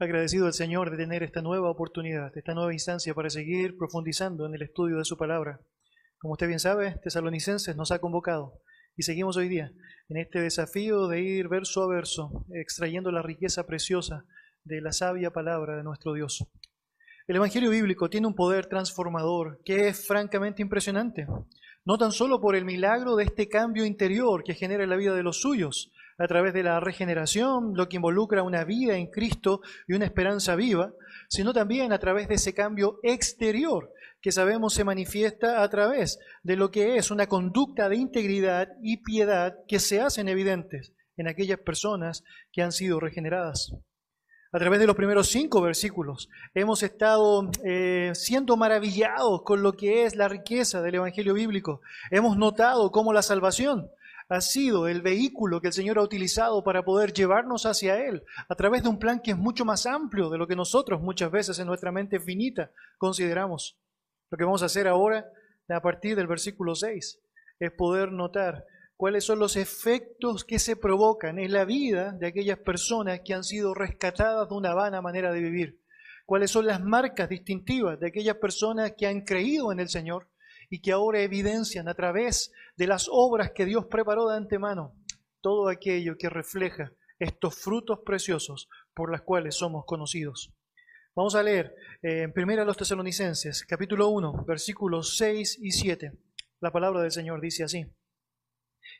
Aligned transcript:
Agradecido 0.00 0.46
al 0.46 0.54
Señor 0.54 0.90
de 0.90 0.96
tener 0.96 1.22
esta 1.22 1.40
nueva 1.40 1.70
oportunidad, 1.70 2.36
esta 2.36 2.52
nueva 2.52 2.72
instancia 2.72 3.14
para 3.14 3.30
seguir 3.30 3.76
profundizando 3.76 4.44
en 4.44 4.52
el 4.56 4.62
estudio 4.62 4.98
de 4.98 5.04
su 5.04 5.16
palabra. 5.16 5.60
Como 6.18 6.32
usted 6.32 6.48
bien 6.48 6.58
sabe, 6.58 6.96
Tesalonicenses 7.00 7.76
nos 7.76 7.92
ha 7.92 8.00
convocado 8.00 8.60
y 8.96 9.04
seguimos 9.04 9.36
hoy 9.36 9.48
día 9.48 9.70
en 10.08 10.16
este 10.16 10.40
desafío 10.40 11.06
de 11.06 11.20
ir 11.20 11.46
verso 11.46 11.84
a 11.84 11.86
verso, 11.86 12.44
extrayendo 12.52 13.12
la 13.12 13.22
riqueza 13.22 13.66
preciosa 13.68 14.24
de 14.64 14.80
la 14.80 14.90
sabia 14.90 15.30
palabra 15.30 15.76
de 15.76 15.84
nuestro 15.84 16.12
Dios. 16.12 16.44
El 17.28 17.36
Evangelio 17.36 17.70
bíblico 17.70 18.10
tiene 18.10 18.26
un 18.26 18.34
poder 18.34 18.66
transformador 18.66 19.60
que 19.64 19.86
es 19.86 20.08
francamente 20.08 20.60
impresionante, 20.60 21.28
no 21.84 21.98
tan 21.98 22.10
solo 22.10 22.40
por 22.40 22.56
el 22.56 22.64
milagro 22.64 23.14
de 23.14 23.24
este 23.24 23.48
cambio 23.48 23.84
interior 23.84 24.42
que 24.42 24.54
genera 24.54 24.82
en 24.82 24.90
la 24.90 24.96
vida 24.96 25.14
de 25.14 25.22
los 25.22 25.40
suyos, 25.40 25.92
a 26.18 26.26
través 26.28 26.54
de 26.54 26.62
la 26.62 26.80
regeneración, 26.80 27.72
lo 27.74 27.88
que 27.88 27.96
involucra 27.96 28.42
una 28.42 28.64
vida 28.64 28.96
en 28.96 29.08
Cristo 29.08 29.60
y 29.86 29.94
una 29.94 30.04
esperanza 30.04 30.54
viva, 30.54 30.92
sino 31.28 31.52
también 31.52 31.92
a 31.92 31.98
través 31.98 32.28
de 32.28 32.34
ese 32.34 32.54
cambio 32.54 33.00
exterior 33.02 33.92
que 34.20 34.32
sabemos 34.32 34.72
se 34.72 34.84
manifiesta 34.84 35.62
a 35.62 35.68
través 35.68 36.18
de 36.42 36.56
lo 36.56 36.70
que 36.70 36.96
es 36.96 37.10
una 37.10 37.26
conducta 37.26 37.90
de 37.90 37.96
integridad 37.96 38.68
y 38.82 39.02
piedad 39.02 39.58
que 39.68 39.78
se 39.78 40.00
hacen 40.00 40.28
evidentes 40.28 40.94
en 41.18 41.28
aquellas 41.28 41.58
personas 41.58 42.24
que 42.50 42.62
han 42.62 42.72
sido 42.72 43.00
regeneradas. 43.00 43.74
A 44.50 44.58
través 44.58 44.80
de 44.80 44.86
los 44.86 44.96
primeros 44.96 45.28
cinco 45.28 45.60
versículos 45.60 46.30
hemos 46.54 46.82
estado 46.82 47.50
eh, 47.64 48.12
siendo 48.14 48.56
maravillados 48.56 49.42
con 49.42 49.62
lo 49.62 49.72
que 49.72 50.04
es 50.04 50.14
la 50.14 50.28
riqueza 50.28 50.80
del 50.80 50.94
Evangelio 50.94 51.34
bíblico. 51.34 51.80
Hemos 52.10 52.38
notado 52.38 52.92
cómo 52.92 53.12
la 53.12 53.22
salvación 53.22 53.90
ha 54.28 54.40
sido 54.40 54.88
el 54.88 55.02
vehículo 55.02 55.60
que 55.60 55.68
el 55.68 55.72
Señor 55.72 55.98
ha 55.98 56.02
utilizado 56.02 56.64
para 56.64 56.84
poder 56.84 57.12
llevarnos 57.12 57.66
hacia 57.66 58.02
Él 58.06 58.24
a 58.48 58.54
través 58.54 58.82
de 58.82 58.88
un 58.88 58.98
plan 58.98 59.20
que 59.20 59.32
es 59.32 59.36
mucho 59.36 59.64
más 59.64 59.86
amplio 59.86 60.30
de 60.30 60.38
lo 60.38 60.46
que 60.46 60.56
nosotros 60.56 61.00
muchas 61.00 61.30
veces 61.30 61.58
en 61.58 61.66
nuestra 61.66 61.92
mente 61.92 62.18
finita 62.20 62.70
consideramos. 62.98 63.78
Lo 64.30 64.38
que 64.38 64.44
vamos 64.44 64.62
a 64.62 64.66
hacer 64.66 64.88
ahora, 64.88 65.30
a 65.68 65.80
partir 65.80 66.16
del 66.16 66.26
versículo 66.26 66.74
6, 66.74 67.20
es 67.60 67.72
poder 67.72 68.12
notar 68.12 68.64
cuáles 68.96 69.24
son 69.24 69.38
los 69.38 69.56
efectos 69.56 70.44
que 70.44 70.58
se 70.58 70.76
provocan 70.76 71.38
en 71.38 71.52
la 71.52 71.64
vida 71.64 72.12
de 72.12 72.26
aquellas 72.26 72.58
personas 72.58 73.20
que 73.24 73.34
han 73.34 73.44
sido 73.44 73.74
rescatadas 73.74 74.48
de 74.48 74.54
una 74.54 74.74
vana 74.74 75.02
manera 75.02 75.32
de 75.32 75.40
vivir. 75.40 75.80
Cuáles 76.26 76.50
son 76.50 76.66
las 76.66 76.80
marcas 76.80 77.28
distintivas 77.28 78.00
de 78.00 78.06
aquellas 78.06 78.36
personas 78.36 78.94
que 78.96 79.06
han 79.06 79.20
creído 79.20 79.72
en 79.72 79.80
el 79.80 79.90
Señor 79.90 80.28
y 80.70 80.80
que 80.80 80.92
ahora 80.92 81.20
evidencian 81.20 81.88
a 81.88 81.94
través 81.94 82.52
de 82.76 82.86
las 82.86 83.08
obras 83.10 83.52
que 83.54 83.64
Dios 83.64 83.86
preparó 83.86 84.28
de 84.28 84.36
antemano 84.36 84.94
todo 85.40 85.68
aquello 85.68 86.16
que 86.18 86.30
refleja 86.30 86.92
estos 87.18 87.56
frutos 87.56 88.00
preciosos 88.04 88.68
por 88.94 89.10
las 89.12 89.22
cuales 89.22 89.56
somos 89.56 89.84
conocidos. 89.86 90.52
Vamos 91.14 91.34
a 91.34 91.42
leer 91.42 91.74
eh, 92.02 92.22
en 92.22 92.32
primera 92.32 92.64
los 92.64 92.76
tesalonicenses, 92.76 93.64
capítulo 93.64 94.08
1, 94.08 94.44
versículos 94.46 95.16
6 95.16 95.58
y 95.60 95.70
7. 95.70 96.12
La 96.60 96.72
palabra 96.72 97.02
del 97.02 97.12
Señor 97.12 97.40
dice 97.40 97.62
así. 97.62 97.86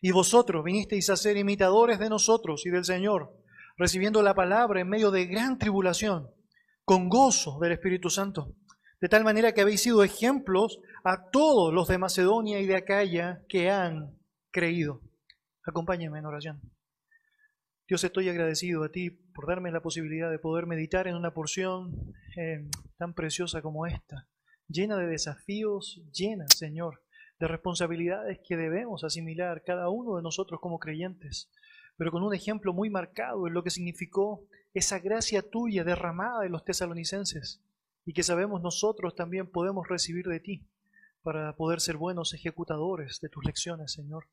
Y 0.01 0.13
vosotros 0.13 0.63
vinisteis 0.63 1.11
a 1.11 1.17
ser 1.17 1.37
imitadores 1.37 1.99
de 1.99 2.09
nosotros 2.09 2.65
y 2.67 2.71
del 2.71 2.85
Señor, 2.85 3.33
recibiendo 3.77 4.23
la 4.23 4.35
palabra 4.35 4.81
en 4.81 4.89
medio 4.89 5.11
de 5.11 5.27
gran 5.27 5.59
tribulación, 5.59 6.31
con 6.85 7.09
gozo 7.09 7.59
del 7.61 7.73
Espíritu 7.73 8.11
Santo 8.11 8.55
de 9.05 9.11
tal 9.11 9.23
manera 9.23 9.53
que 9.53 9.61
habéis 9.61 9.83
sido 9.83 10.03
ejemplos 10.03 10.81
a 11.05 11.29
todos 11.31 11.75
los 11.75 11.89
de 11.89 11.99
Macedonia 11.99 12.59
y 12.61 12.67
de 12.67 12.77
Acaya 12.77 13.45
que 13.51 13.69
han 13.69 14.19
creído. 14.51 15.03
Acompáñenme 15.63 16.21
en 16.21 16.25
oración. 16.25 16.63
Dios, 17.87 18.03
estoy 18.03 18.31
agradecido 18.31 18.83
a 18.83 18.89
ti 18.89 19.11
por 19.11 19.47
darme 19.47 19.71
la 19.71 19.83
posibilidad 19.83 20.31
de 20.31 20.39
poder 20.39 20.65
meditar 20.65 21.07
en 21.07 21.17
una 21.17 21.35
porción 21.35 22.15
eh, 22.39 22.67
tan 22.97 23.13
preciosa 23.13 23.61
como 23.61 23.87
esta, 23.87 24.27
llena 24.69 24.97
de 24.97 25.07
desafíos, 25.07 26.01
llena, 26.11 26.47
Señor, 26.49 27.03
de 27.39 27.47
responsabilidades 27.47 28.41
que 28.43 28.57
debemos 28.57 29.05
asimilar 29.05 29.65
cada 29.67 29.91
uno 29.91 30.17
de 30.17 30.23
nosotros 30.23 30.61
como 30.63 30.79
creyentes, 30.79 31.51
pero 31.99 32.11
con 32.11 32.23
un 32.23 32.33
ejemplo 32.33 32.73
muy 32.73 32.89
marcado 32.89 33.47
en 33.49 33.53
lo 33.53 33.63
que 33.63 33.69
significó 33.69 34.47
esa 34.73 34.99
gracia 34.99 35.43
tuya 35.43 35.85
derramada 35.85 36.47
en 36.47 36.53
los 36.53 36.65
tesalonicenses 36.65 37.61
y 38.07 38.13
que 38.13 38.23
sabemos 38.23 38.63
nosotros 38.63 39.15
también 39.15 39.51
podemos 39.51 39.89
recibir 39.89 40.27
de 40.27 40.41
ti 40.41 40.67
para 41.23 41.57
poder 41.57 41.81
ser 41.81 41.97
buenos 41.97 42.35
ejecutadores 42.35 43.21
de 43.21 43.29
tus 43.29 43.45
lecciones, 43.45 43.93
Señor. 43.93 44.27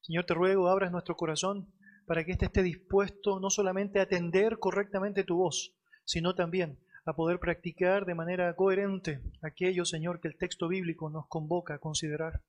Señor, 0.00 0.24
te 0.24 0.34
ruego, 0.34 0.68
abras 0.68 0.92
nuestro 0.92 1.16
corazón 1.16 1.72
para 2.06 2.24
que 2.24 2.32
éste 2.32 2.46
esté 2.46 2.62
dispuesto 2.62 3.40
no 3.40 3.50
solamente 3.50 3.98
a 3.98 4.04
atender 4.04 4.58
correctamente 4.58 5.24
tu 5.24 5.36
voz, 5.36 5.74
sino 6.04 6.34
también 6.34 6.78
a 7.04 7.14
poder 7.14 7.38
practicar 7.38 8.04
de 8.04 8.14
manera 8.14 8.54
coherente 8.54 9.20
aquello, 9.42 9.84
Señor, 9.84 10.20
que 10.20 10.28
el 10.28 10.36
texto 10.36 10.68
bíblico 10.68 11.10
nos 11.10 11.26
convoca 11.26 11.74
a 11.74 11.78
considerar. 11.78 12.42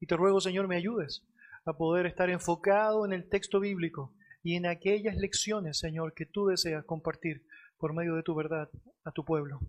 Y 0.00 0.06
te 0.06 0.16
ruego, 0.16 0.40
Señor, 0.40 0.68
me 0.68 0.76
ayudes 0.76 1.22
a 1.64 1.72
poder 1.74 2.06
estar 2.06 2.28
enfocado 2.28 3.06
en 3.06 3.12
el 3.12 3.28
texto 3.28 3.60
bíblico 3.60 4.12
y 4.42 4.56
en 4.56 4.66
aquellas 4.66 5.16
lecciones, 5.16 5.78
Señor, 5.78 6.12
que 6.12 6.26
tú 6.26 6.46
deseas 6.46 6.84
compartir 6.84 7.46
por 7.78 7.94
medio 7.94 8.14
de 8.14 8.22
tu 8.22 8.34
verdad 8.34 8.68
a 9.04 9.12
tu 9.12 9.24
pueblo. 9.24 9.60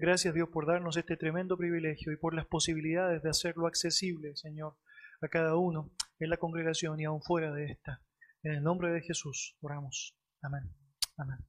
Gracias 0.00 0.32
Dios 0.32 0.48
por 0.48 0.64
darnos 0.64 0.96
este 0.96 1.16
tremendo 1.16 1.56
privilegio 1.56 2.12
y 2.12 2.16
por 2.16 2.32
las 2.32 2.46
posibilidades 2.46 3.20
de 3.20 3.30
hacerlo 3.30 3.66
accesible, 3.66 4.36
Señor, 4.36 4.76
a 5.20 5.26
cada 5.26 5.56
uno 5.56 5.90
en 6.20 6.30
la 6.30 6.36
congregación 6.36 7.00
y 7.00 7.04
aún 7.04 7.20
fuera 7.20 7.52
de 7.52 7.66
esta. 7.66 8.00
En 8.44 8.52
el 8.52 8.62
nombre 8.62 8.92
de 8.92 9.00
Jesús 9.00 9.56
oramos. 9.60 10.16
Amén. 10.40 10.72
Amén 11.16 11.47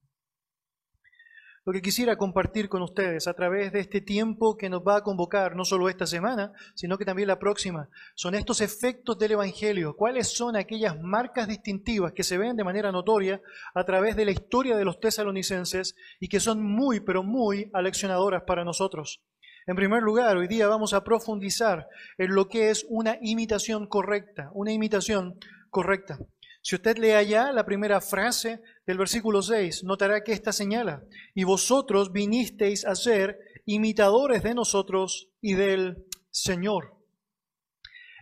lo 1.64 1.72
que 1.72 1.82
quisiera 1.82 2.16
compartir 2.16 2.68
con 2.68 2.82
ustedes 2.82 3.28
a 3.28 3.34
través 3.34 3.72
de 3.72 3.80
este 3.80 4.00
tiempo 4.00 4.56
que 4.56 4.70
nos 4.70 4.80
va 4.80 4.96
a 4.96 5.02
convocar, 5.02 5.56
no 5.56 5.64
solo 5.64 5.88
esta 5.88 6.06
semana, 6.06 6.52
sino 6.74 6.96
que 6.96 7.04
también 7.04 7.28
la 7.28 7.38
próxima, 7.38 7.88
son 8.14 8.34
estos 8.34 8.60
efectos 8.60 9.18
del 9.18 9.32
Evangelio. 9.32 9.94
¿Cuáles 9.94 10.28
son 10.28 10.56
aquellas 10.56 10.98
marcas 11.00 11.48
distintivas 11.48 12.12
que 12.12 12.22
se 12.22 12.38
ven 12.38 12.56
de 12.56 12.64
manera 12.64 12.92
notoria 12.92 13.40
a 13.74 13.84
través 13.84 14.16
de 14.16 14.24
la 14.24 14.30
historia 14.30 14.76
de 14.76 14.84
los 14.84 15.00
tesalonicenses 15.00 15.94
y 16.18 16.28
que 16.28 16.40
son 16.40 16.62
muy, 16.62 17.00
pero 17.00 17.22
muy 17.22 17.70
aleccionadoras 17.74 18.42
para 18.46 18.64
nosotros? 18.64 19.22
En 19.66 19.76
primer 19.76 20.02
lugar, 20.02 20.36
hoy 20.38 20.48
día 20.48 20.66
vamos 20.66 20.94
a 20.94 21.04
profundizar 21.04 21.86
en 22.16 22.34
lo 22.34 22.48
que 22.48 22.70
es 22.70 22.86
una 22.88 23.18
imitación 23.20 23.86
correcta, 23.86 24.50
una 24.54 24.72
imitación 24.72 25.38
correcta. 25.68 26.18
Si 26.62 26.74
usted 26.74 26.98
lee 26.98 27.12
allá 27.12 27.52
la 27.52 27.64
primera 27.64 28.00
frase 28.00 28.62
del 28.86 28.98
versículo 28.98 29.40
6, 29.40 29.84
notará 29.84 30.22
que 30.22 30.32
esta 30.32 30.52
señala, 30.52 31.04
y 31.34 31.44
vosotros 31.44 32.12
vinisteis 32.12 32.84
a 32.84 32.94
ser 32.94 33.38
imitadores 33.64 34.42
de 34.42 34.54
nosotros 34.54 35.30
y 35.40 35.54
del 35.54 36.04
Señor. 36.30 36.96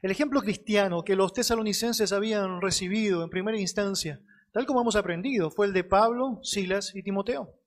El 0.03 0.13
ejemplo 0.13 0.41
cristiano 0.43 1.03
que 1.03 1.17
los 1.17 1.33
tesalonicenses 1.33 2.13
habían 2.13 2.61
recibido 2.61 3.25
en 3.25 3.31
primera 3.31 3.59
instancia, 3.59 4.21
tal 4.53 4.67
como 4.67 4.83
hemos 4.83 4.95
aprendido, 4.95 5.51
fue 5.51 5.67
el 5.67 5.73
de 5.73 5.83
Pablo, 5.83 6.39
Silas 6.45 6.95
y 6.95 7.03
Timoteo. 7.03 7.58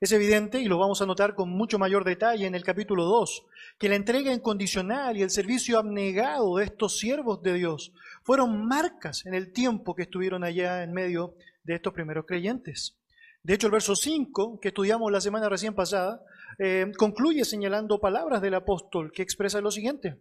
Es 0.00 0.10
evidente, 0.10 0.60
y 0.60 0.66
lo 0.66 0.78
vamos 0.78 1.00
a 1.02 1.06
notar 1.06 1.34
con 1.34 1.50
mucho 1.50 1.78
mayor 1.78 2.04
detalle 2.04 2.46
en 2.46 2.54
el 2.54 2.64
capítulo 2.64 3.04
2, 3.04 3.46
que 3.78 3.88
la 3.88 3.94
entrega 3.94 4.32
incondicional 4.32 5.16
y 5.16 5.22
el 5.22 5.30
servicio 5.30 5.78
abnegado 5.78 6.56
de 6.56 6.64
estos 6.64 6.98
siervos 6.98 7.42
de 7.42 7.54
Dios 7.54 7.92
fueron 8.22 8.66
marcas 8.66 9.24
en 9.24 9.34
el 9.34 9.52
tiempo 9.52 9.94
que 9.94 10.02
estuvieron 10.02 10.42
allá 10.42 10.82
en 10.82 10.92
medio 10.92 11.36
de 11.62 11.76
estos 11.76 11.92
primeros 11.92 12.26
creyentes. 12.26 12.96
De 13.44 13.54
hecho, 13.54 13.68
el 13.68 13.72
verso 13.72 13.94
5, 13.94 14.58
que 14.60 14.68
estudiamos 14.68 15.12
la 15.12 15.20
semana 15.20 15.48
recién 15.48 15.74
pasada, 15.74 16.22
eh, 16.58 16.90
concluye 16.96 17.44
señalando 17.44 18.00
palabras 18.00 18.42
del 18.42 18.54
apóstol 18.54 19.12
que 19.12 19.22
expresan 19.22 19.62
lo 19.62 19.70
siguiente. 19.70 20.16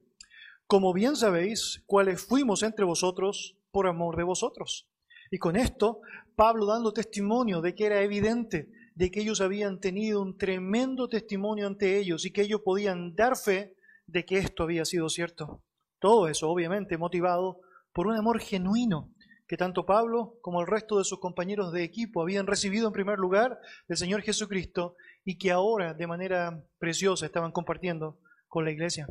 Como 0.67 0.93
bien 0.93 1.15
sabéis, 1.15 1.81
cuáles 1.87 2.21
fuimos 2.21 2.63
entre 2.63 2.85
vosotros 2.85 3.55
por 3.71 3.87
amor 3.87 4.17
de 4.17 4.23
vosotros. 4.23 4.87
Y 5.31 5.39
con 5.39 5.55
esto, 5.55 6.01
Pablo 6.35 6.65
dando 6.65 6.93
testimonio 6.93 7.61
de 7.61 7.73
que 7.73 7.85
era 7.85 8.01
evidente 8.01 8.69
de 8.95 9.11
que 9.11 9.21
ellos 9.21 9.41
habían 9.41 9.79
tenido 9.79 10.21
un 10.21 10.37
tremendo 10.37 11.09
testimonio 11.09 11.67
ante 11.67 11.97
ellos 11.97 12.25
y 12.25 12.31
que 12.31 12.41
ellos 12.41 12.61
podían 12.63 13.15
dar 13.15 13.37
fe 13.37 13.75
de 14.05 14.25
que 14.25 14.37
esto 14.37 14.63
había 14.63 14.85
sido 14.85 15.09
cierto. 15.09 15.63
Todo 15.99 16.27
eso, 16.27 16.49
obviamente, 16.49 16.97
motivado 16.97 17.61
por 17.91 18.07
un 18.07 18.15
amor 18.15 18.39
genuino 18.39 19.11
que 19.47 19.57
tanto 19.57 19.85
Pablo 19.85 20.37
como 20.41 20.61
el 20.61 20.67
resto 20.67 20.97
de 20.97 21.03
sus 21.03 21.19
compañeros 21.19 21.71
de 21.71 21.83
equipo 21.83 22.21
habían 22.21 22.47
recibido 22.47 22.87
en 22.87 22.93
primer 22.93 23.19
lugar 23.19 23.59
del 23.87 23.97
Señor 23.97 24.21
Jesucristo 24.21 24.95
y 25.23 25.37
que 25.37 25.51
ahora 25.51 25.93
de 25.93 26.07
manera 26.07 26.63
preciosa 26.79 27.25
estaban 27.25 27.51
compartiendo 27.51 28.19
con 28.47 28.65
la 28.65 28.71
iglesia. 28.71 29.07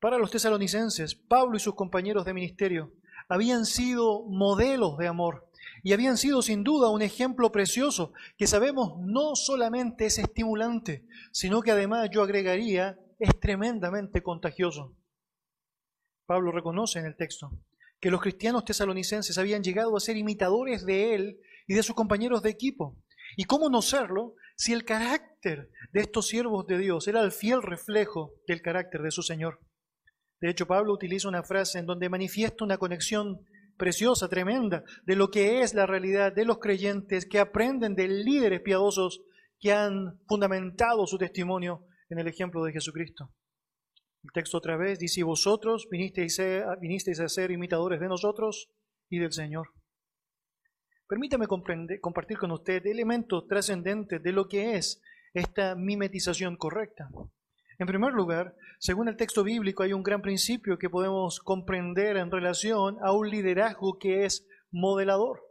Para 0.00 0.18
los 0.18 0.30
tesalonicenses, 0.30 1.14
Pablo 1.14 1.56
y 1.56 1.60
sus 1.60 1.74
compañeros 1.74 2.24
de 2.24 2.34
ministerio 2.34 2.92
habían 3.34 3.66
sido 3.66 4.22
modelos 4.26 4.96
de 4.96 5.08
amor 5.08 5.50
y 5.82 5.92
habían 5.92 6.16
sido 6.16 6.40
sin 6.40 6.62
duda 6.62 6.90
un 6.90 7.02
ejemplo 7.02 7.50
precioso 7.50 8.12
que 8.38 8.46
sabemos 8.46 8.96
no 9.00 9.34
solamente 9.34 10.06
es 10.06 10.20
estimulante, 10.20 11.04
sino 11.32 11.60
que 11.60 11.72
además 11.72 12.10
yo 12.12 12.22
agregaría 12.22 12.96
es 13.18 13.40
tremendamente 13.40 14.22
contagioso. 14.22 14.94
Pablo 16.26 16.52
reconoce 16.52 17.00
en 17.00 17.06
el 17.06 17.16
texto 17.16 17.50
que 17.98 18.12
los 18.12 18.20
cristianos 18.20 18.64
tesalonicenses 18.64 19.36
habían 19.36 19.64
llegado 19.64 19.96
a 19.96 20.00
ser 20.00 20.16
imitadores 20.16 20.86
de 20.86 21.16
él 21.16 21.40
y 21.66 21.74
de 21.74 21.82
sus 21.82 21.96
compañeros 21.96 22.40
de 22.40 22.50
equipo. 22.50 22.96
¿Y 23.36 23.46
cómo 23.46 23.68
no 23.68 23.82
serlo 23.82 24.36
si 24.54 24.72
el 24.72 24.84
carácter 24.84 25.72
de 25.92 26.02
estos 26.02 26.28
siervos 26.28 26.68
de 26.68 26.78
Dios 26.78 27.08
era 27.08 27.20
el 27.20 27.32
fiel 27.32 27.62
reflejo 27.62 28.32
del 28.46 28.62
carácter 28.62 29.02
de 29.02 29.10
su 29.10 29.24
Señor? 29.24 29.58
De 30.44 30.50
hecho, 30.50 30.66
Pablo 30.66 30.92
utiliza 30.92 31.26
una 31.26 31.42
frase 31.42 31.78
en 31.78 31.86
donde 31.86 32.10
manifiesta 32.10 32.64
una 32.64 32.76
conexión 32.76 33.40
preciosa, 33.78 34.28
tremenda, 34.28 34.84
de 35.06 35.16
lo 35.16 35.30
que 35.30 35.62
es 35.62 35.72
la 35.72 35.86
realidad 35.86 36.34
de 36.34 36.44
los 36.44 36.58
creyentes 36.58 37.24
que 37.24 37.38
aprenden 37.38 37.94
de 37.94 38.08
líderes 38.08 38.60
piadosos 38.60 39.22
que 39.58 39.72
han 39.72 40.20
fundamentado 40.28 41.06
su 41.06 41.16
testimonio 41.16 41.86
en 42.10 42.18
el 42.18 42.28
ejemplo 42.28 42.62
de 42.62 42.72
Jesucristo. 42.72 43.30
El 44.22 44.32
texto 44.34 44.58
otra 44.58 44.76
vez 44.76 44.98
dice, 44.98 45.22
vosotros 45.22 45.88
vinisteis 45.90 46.38
a, 46.38 46.76
vinisteis 46.78 47.20
a 47.20 47.28
ser 47.30 47.50
imitadores 47.50 47.98
de 47.98 48.08
nosotros 48.08 48.68
y 49.08 49.20
del 49.20 49.32
Señor. 49.32 49.68
Permítame 51.08 51.46
compartir 51.46 52.36
con 52.36 52.50
usted 52.50 52.84
elementos 52.84 53.46
trascendentes 53.46 54.22
de 54.22 54.32
lo 54.32 54.46
que 54.46 54.76
es 54.76 55.00
esta 55.32 55.74
mimetización 55.74 56.58
correcta. 56.58 57.08
En 57.78 57.86
primer 57.86 58.12
lugar, 58.12 58.54
según 58.78 59.08
el 59.08 59.16
texto 59.16 59.42
bíblico, 59.42 59.82
hay 59.82 59.92
un 59.92 60.02
gran 60.02 60.22
principio 60.22 60.78
que 60.78 60.90
podemos 60.90 61.40
comprender 61.40 62.16
en 62.16 62.30
relación 62.30 62.98
a 63.02 63.12
un 63.12 63.28
liderazgo 63.28 63.98
que 63.98 64.24
es 64.24 64.46
modelador. 64.70 65.42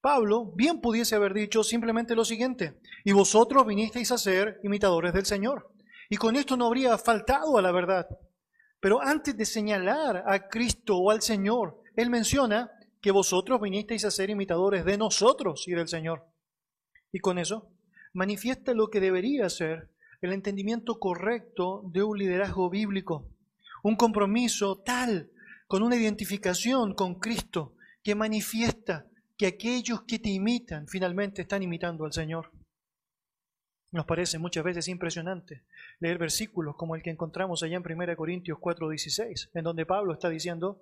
Pablo 0.00 0.52
bien 0.54 0.80
pudiese 0.80 1.16
haber 1.16 1.34
dicho 1.34 1.64
simplemente 1.64 2.14
lo 2.14 2.24
siguiente, 2.24 2.78
y 3.04 3.12
vosotros 3.12 3.66
vinisteis 3.66 4.12
a 4.12 4.18
ser 4.18 4.60
imitadores 4.62 5.12
del 5.12 5.26
Señor. 5.26 5.72
Y 6.08 6.16
con 6.16 6.36
esto 6.36 6.56
no 6.56 6.66
habría 6.66 6.96
faltado 6.98 7.58
a 7.58 7.62
la 7.62 7.72
verdad. 7.72 8.06
Pero 8.80 9.00
antes 9.00 9.36
de 9.36 9.44
señalar 9.44 10.22
a 10.26 10.48
Cristo 10.48 10.96
o 10.96 11.10
al 11.10 11.22
Señor, 11.22 11.82
él 11.96 12.10
menciona 12.10 12.70
que 13.00 13.10
vosotros 13.10 13.60
vinisteis 13.60 14.04
a 14.04 14.10
ser 14.10 14.30
imitadores 14.30 14.84
de 14.84 14.98
nosotros 14.98 15.66
y 15.66 15.72
del 15.72 15.88
Señor. 15.88 16.24
Y 17.12 17.18
con 17.18 17.38
eso 17.38 17.70
manifiesta 18.12 18.74
lo 18.74 18.88
que 18.88 19.00
debería 19.00 19.48
ser 19.48 19.90
el 20.20 20.32
entendimiento 20.32 20.98
correcto 20.98 21.82
de 21.92 22.02
un 22.02 22.18
liderazgo 22.18 22.70
bíblico, 22.70 23.28
un 23.82 23.96
compromiso 23.96 24.78
tal 24.78 25.30
con 25.66 25.82
una 25.82 25.96
identificación 25.96 26.94
con 26.94 27.16
Cristo 27.16 27.74
que 28.02 28.14
manifiesta 28.14 29.06
que 29.36 29.46
aquellos 29.46 30.02
que 30.02 30.18
te 30.18 30.30
imitan 30.30 30.86
finalmente 30.88 31.42
están 31.42 31.62
imitando 31.62 32.04
al 32.04 32.12
Señor. 32.12 32.50
Nos 33.92 34.06
parece 34.06 34.38
muchas 34.38 34.64
veces 34.64 34.88
impresionante 34.88 35.62
leer 36.00 36.18
versículos 36.18 36.76
como 36.76 36.96
el 36.96 37.02
que 37.02 37.10
encontramos 37.10 37.62
allá 37.62 37.76
en 37.76 37.82
1 37.82 38.16
Corintios 38.16 38.58
4:16, 38.58 39.50
en 39.54 39.64
donde 39.64 39.86
Pablo 39.86 40.12
está 40.12 40.28
diciendo, 40.28 40.80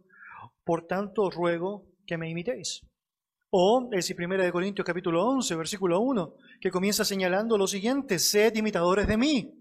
por 0.64 0.86
tanto 0.86 1.30
ruego 1.30 1.86
que 2.06 2.18
me 2.18 2.28
imitéis. 2.28 2.82
O 3.56 3.88
el 3.92 4.02
1 4.02 4.50
Corintios 4.50 4.84
capítulo 4.84 5.24
11, 5.28 5.54
versículo 5.54 6.00
1, 6.00 6.34
que 6.60 6.72
comienza 6.72 7.04
señalando 7.04 7.56
lo 7.56 7.68
siguiente, 7.68 8.18
sed 8.18 8.56
imitadores 8.56 9.06
de 9.06 9.16
mí, 9.16 9.54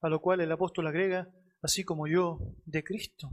a 0.00 0.08
lo 0.08 0.20
cual 0.20 0.42
el 0.42 0.52
apóstol 0.52 0.86
agrega, 0.86 1.28
así 1.60 1.82
como 1.82 2.06
yo, 2.06 2.38
de 2.66 2.84
Cristo. 2.84 3.30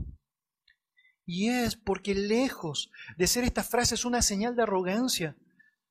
Y 1.24 1.48
es 1.48 1.76
porque 1.76 2.12
lejos 2.16 2.90
de 3.16 3.28
ser 3.28 3.44
estas 3.44 3.70
frases 3.70 4.04
una 4.04 4.20
señal 4.20 4.56
de 4.56 4.64
arrogancia, 4.64 5.36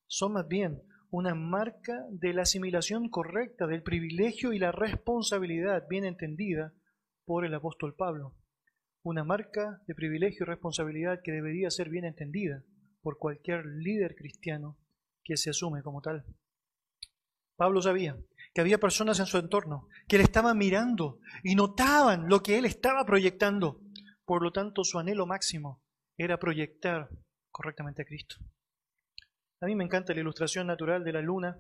son 0.06 0.34
más 0.34 0.50
bien 0.50 0.82
una 1.10 1.34
marca 1.34 2.06
de 2.10 2.34
la 2.34 2.42
asimilación 2.42 3.08
correcta 3.08 3.68
del 3.68 3.84
privilegio 3.84 4.52
y 4.52 4.60
la 4.60 4.74
responsabilidad 4.74 5.88
bien 5.90 6.04
entendida 6.04 6.74
por 7.24 7.46
el 7.46 7.54
apóstol 7.54 7.96
Pablo. 7.96 8.36
Una 9.02 9.24
marca 9.24 9.82
de 9.88 9.96
privilegio 9.96 10.44
y 10.44 10.50
responsabilidad 10.50 11.22
que 11.24 11.32
debería 11.32 11.70
ser 11.70 11.88
bien 11.88 12.04
entendida 12.04 12.66
por 13.04 13.20
cualquier 13.20 13.66
líder 13.66 14.16
cristiano 14.16 14.80
que 15.24 15.38
se 15.38 15.52
asume 15.52 15.84
como 15.84 16.02
tal. 16.02 16.26
Pablo 17.56 17.84
sabía 17.84 18.18
que 18.56 18.62
había 18.62 18.80
personas 18.80 19.20
en 19.20 19.28
su 19.28 19.38
entorno 19.38 19.88
que 20.08 20.18
le 20.18 20.24
estaban 20.24 20.58
mirando 20.58 21.20
y 21.44 21.54
notaban 21.54 22.28
lo 22.28 22.42
que 22.42 22.58
él 22.58 22.66
estaba 22.66 23.06
proyectando 23.06 23.84
por 24.26 24.42
lo 24.42 24.52
tanto, 24.52 24.84
su 24.84 25.00
anhelo 25.00 25.26
máximo 25.26 25.84
era 26.18 26.40
proyectar 26.40 27.10
correctamente 27.52 28.04
a 28.04 28.06
Cristo. 28.06 28.38
A 29.60 29.66
mí 29.66 29.76
me 29.76 29.84
encanta 29.84 30.14
la 30.14 30.22
ilustración 30.22 30.68
natural 30.68 31.04
de 31.04 31.14
la 31.14 31.22
luna, 31.22 31.60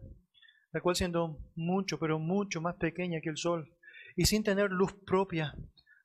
la 0.71 0.81
cual 0.81 0.95
siendo 0.95 1.39
mucho, 1.55 1.99
pero 1.99 2.19
mucho 2.19 2.61
más 2.61 2.75
pequeña 2.75 3.19
que 3.21 3.29
el 3.29 3.37
sol, 3.37 3.75
y 4.15 4.25
sin 4.25 4.43
tener 4.43 4.71
luz 4.71 4.93
propia, 5.05 5.55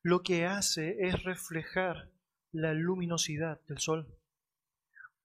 lo 0.02 0.22
que 0.22 0.46
hace 0.46 0.96
es 1.00 1.22
reflejar 1.22 2.10
la 2.52 2.72
luminosidad 2.74 3.60
del 3.66 3.78
sol. 3.78 4.17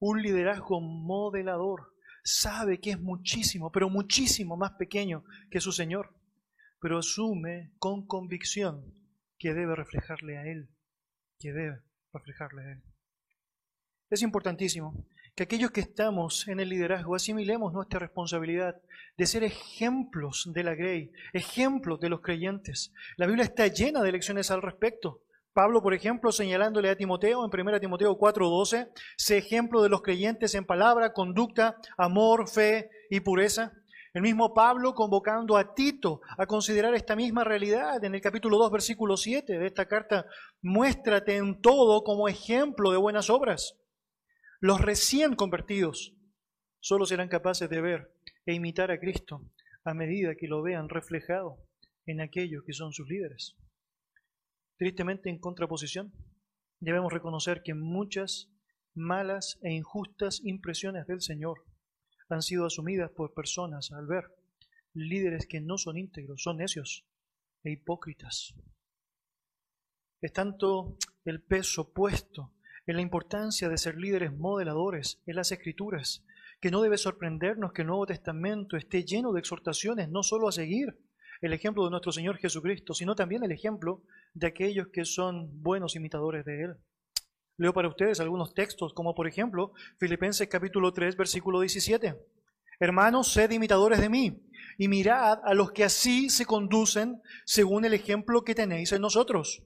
Un 0.06 0.22
liderazgo 0.22 0.82
modelador 0.82 1.94
sabe 2.26 2.82
que 2.82 2.90
es 2.90 3.00
muchísimo, 3.00 3.72
pero 3.72 3.90
muchísimo 3.90 4.58
más 4.58 4.72
pequeño 4.74 5.24
que 5.50 5.62
su 5.62 5.72
Señor, 5.72 6.14
pero 6.82 6.98
asume 6.98 7.72
con 7.80 8.06
convicción 8.06 8.84
que 9.38 9.54
debe 9.54 9.78
reflejarle 9.78 10.38
a 10.38 10.46
Él 10.46 10.68
que 11.40 11.54
debe 11.54 11.82
reflejarle 12.12 12.62
a 12.64 12.72
Él. 12.74 12.84
Es 14.10 14.22
importantísimo 14.22 15.06
que 15.36 15.44
aquellos 15.44 15.72
que 15.72 15.80
estamos 15.80 16.50
en 16.50 16.60
el 16.60 16.68
liderazgo 16.68 17.16
asimilemos 17.16 17.72
nuestra 17.72 18.00
responsabilidad 18.00 18.82
de 19.18 19.26
ser 19.26 19.46
ejemplos 19.46 20.50
de 20.54 20.64
la 20.64 20.76
Grey, 20.76 21.14
ejemplos 21.32 22.02
de 22.02 22.10
los 22.10 22.20
creyentes. 22.20 22.94
La 23.16 23.26
Biblia 23.26 23.46
está 23.46 23.68
llena 23.68 24.02
de 24.02 24.12
lecciones 24.12 24.52
al 24.52 24.62
respecto. 24.62 25.24
Pablo, 25.54 25.84
por 25.84 25.94
ejemplo, 25.94 26.32
señalándole 26.32 26.90
a 26.90 26.96
Timoteo 26.96 27.46
en 27.46 27.52
1 27.52 27.80
Timoteo 27.80 28.18
4:12, 28.18 28.90
sé 29.16 29.38
ejemplo 29.38 29.84
de 29.84 29.90
los 29.90 30.02
creyentes 30.02 30.56
en 30.56 30.66
palabra, 30.66 31.14
conducta, 31.14 31.78
amor, 31.96 32.50
fe 32.50 32.90
y 33.12 33.20
pureza. 33.20 33.72
El 34.16 34.24
mismo 34.24 34.54
Pablo 34.54 34.94
convocando 34.96 35.56
a 35.56 35.76
Tito 35.76 36.22
a 36.38 36.46
considerar 36.48 36.96
esta 36.96 37.16
misma 37.16 37.44
realidad 37.44 38.04
en 38.04 38.16
el 38.16 38.22
capítulo 38.22 38.58
2, 38.58 38.72
versículo 38.72 39.16
7 39.16 39.60
de 39.60 39.66
esta 39.68 39.88
carta, 39.88 40.26
muéstrate 40.62 41.36
en 41.36 41.62
todo 41.62 42.04
como 42.04 42.28
ejemplo 42.28 42.92
de 42.92 42.98
buenas 42.98 43.30
obras. 43.30 43.76
Los 44.60 44.82
recién 44.82 45.36
convertidos 45.36 46.16
solo 46.80 47.06
serán 47.06 47.28
capaces 47.28 47.70
de 47.70 47.82
ver 47.82 48.12
e 48.46 48.54
imitar 48.54 48.92
a 48.92 49.00
Cristo 49.00 49.42
a 49.84 49.94
medida 49.94 50.36
que 50.36 50.48
lo 50.48 50.62
vean 50.64 50.90
reflejado 50.90 51.58
en 52.06 52.22
aquellos 52.22 52.64
que 52.66 52.74
son 52.74 52.92
sus 52.92 53.08
líderes. 53.08 53.56
Tristemente, 54.84 55.30
en 55.30 55.40
contraposición, 55.40 56.12
debemos 56.82 57.14
reconocer 57.14 57.64
que 57.64 57.74
muchas 57.74 58.52
malas 58.94 59.58
e 59.64 59.72
injustas 59.72 60.42
impresiones 60.44 61.08
del 61.08 61.22
Señor 61.22 61.64
han 62.28 62.42
sido 62.42 62.66
asumidas 62.66 63.10
por 63.12 63.34
personas 63.34 63.94
al 63.94 64.08
ver 64.08 64.26
líderes 64.94 65.48
que 65.48 65.62
no 65.62 65.78
son 65.78 65.98
íntegros, 65.98 66.44
son 66.44 66.58
necios 66.58 67.08
e 67.64 67.72
hipócritas. 67.72 68.56
Es 70.20 70.34
tanto 70.34 70.98
el 71.24 71.42
peso 71.42 71.94
puesto 71.94 72.52
en 72.86 72.98
la 72.98 73.02
importancia 73.02 73.70
de 73.70 73.78
ser 73.78 73.96
líderes 73.96 74.34
modeladores 74.34 75.22
en 75.26 75.38
las 75.38 75.54
escrituras, 75.54 76.26
que 76.60 76.72
no 76.72 76.82
debe 76.82 76.98
sorprendernos 76.98 77.72
que 77.72 77.84
el 77.84 77.88
Nuevo 77.88 78.08
Testamento 78.08 78.76
esté 78.76 79.06
lleno 79.06 79.32
de 79.32 79.40
exhortaciones 79.40 80.10
no 80.10 80.24
solo 80.24 80.50
a 80.50 80.52
seguir 80.52 81.00
el 81.44 81.52
ejemplo 81.52 81.84
de 81.84 81.92
nuestro 81.92 82.14
Señor 82.14 82.38
Jesucristo, 82.38 82.94
sino 82.94 83.16
también 83.16 83.44
el 83.44 83.52
ejemplo 83.52 84.02
de 84.34 84.48
aquellos 84.48 84.88
que 84.88 85.04
son 85.04 85.62
buenos 85.62 85.96
imitadores 85.98 86.46
de 86.46 86.64
Él. 86.64 86.76
Leo 87.58 87.74
para 87.74 87.90
ustedes 87.90 88.22
algunos 88.22 88.54
textos, 88.54 88.94
como 88.94 89.14
por 89.14 89.28
ejemplo 89.28 89.74
Filipenses 90.00 90.48
capítulo 90.48 90.94
3, 90.94 91.18
versículo 91.18 91.60
17. 91.60 92.16
Hermanos, 92.80 93.34
sed 93.34 93.52
imitadores 93.52 94.00
de 94.00 94.08
mí 94.08 94.42
y 94.78 94.88
mirad 94.88 95.40
a 95.44 95.54
los 95.54 95.74
que 95.74 95.84
así 95.84 96.30
se 96.30 96.46
conducen 96.46 97.22
según 97.46 97.84
el 97.84 97.94
ejemplo 97.94 98.46
que 98.46 98.56
tenéis 98.56 98.94
en 98.94 99.02
nosotros. 99.02 99.64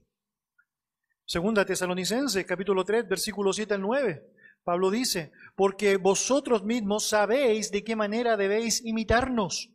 Segunda 1.26 1.64
Tesalonicenses 1.64 2.44
capítulo 2.44 2.84
3, 2.84 3.08
versículo 3.08 3.52
7 3.52 3.74
al 3.74 3.82
9. 3.82 4.24
Pablo 4.64 4.90
dice, 4.90 5.30
porque 5.54 5.96
vosotros 5.96 6.64
mismos 6.64 7.08
sabéis 7.08 7.70
de 7.70 7.84
qué 7.84 7.94
manera 7.94 8.36
debéis 8.36 8.84
imitarnos, 8.84 9.70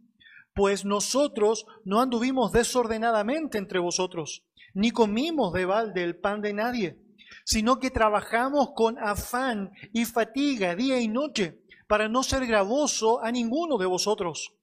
pues 0.54 0.86
nosotros 0.86 1.66
no 1.84 2.02
anduvimos 2.02 2.52
desordenadamente 2.52 3.58
entre 3.58 3.80
vosotros, 3.80 4.46
ni 4.74 4.92
comimos 4.92 5.54
de 5.54 5.66
balde 5.66 6.04
el 6.04 6.18
pan 6.18 6.42
de 6.42 6.54
nadie 6.54 7.04
sino 7.46 7.80
que 7.80 7.92
trabajamos 7.92 8.72
con 8.76 8.98
afán 9.00 9.72
y 9.92 10.06
fatiga 10.06 10.76
día 10.76 11.00
y 11.00 11.08
noche 11.08 11.62
para 11.88 12.08
no 12.08 12.24
ser 12.24 12.46
gravoso 12.46 13.24
a 13.24 13.32
ninguno 13.32 13.78
de 13.78 13.86
vosotros, 13.86 14.56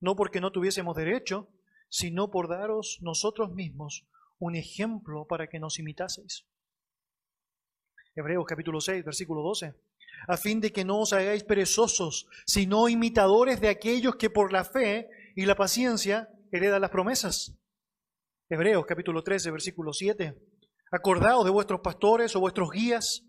no 0.00 0.16
porque 0.16 0.40
no 0.40 0.50
tuviésemos 0.50 0.96
derecho, 0.96 1.48
sino 1.88 2.30
por 2.30 2.48
daros 2.48 2.98
nosotros 3.02 3.52
mismos 3.52 4.06
un 4.38 4.56
ejemplo 4.56 5.26
para 5.26 5.48
que 5.48 5.60
nos 5.60 5.78
imitaseis. 5.78 6.46
Hebreos 8.16 8.44
capítulo 8.46 8.80
6, 8.80 9.04
versículo 9.04 9.42
12. 9.42 9.74
A 10.28 10.36
fin 10.36 10.60
de 10.60 10.72
que 10.72 10.84
no 10.84 11.00
os 11.00 11.12
hagáis 11.12 11.44
perezosos, 11.44 12.26
sino 12.46 12.88
imitadores 12.88 13.60
de 13.60 13.68
aquellos 13.68 14.16
que 14.16 14.30
por 14.30 14.52
la 14.52 14.64
fe 14.64 15.08
y 15.34 15.46
la 15.46 15.56
paciencia 15.56 16.28
heredan 16.52 16.80
las 16.80 16.90
promesas. 16.90 17.56
Hebreos 18.48 18.84
capítulo 18.86 19.22
13, 19.22 19.50
versículo 19.50 19.92
7. 19.92 20.34
Acordaos 20.92 21.44
de 21.44 21.50
vuestros 21.50 21.80
pastores 21.80 22.36
o 22.36 22.40
vuestros 22.40 22.70
guías 22.70 23.24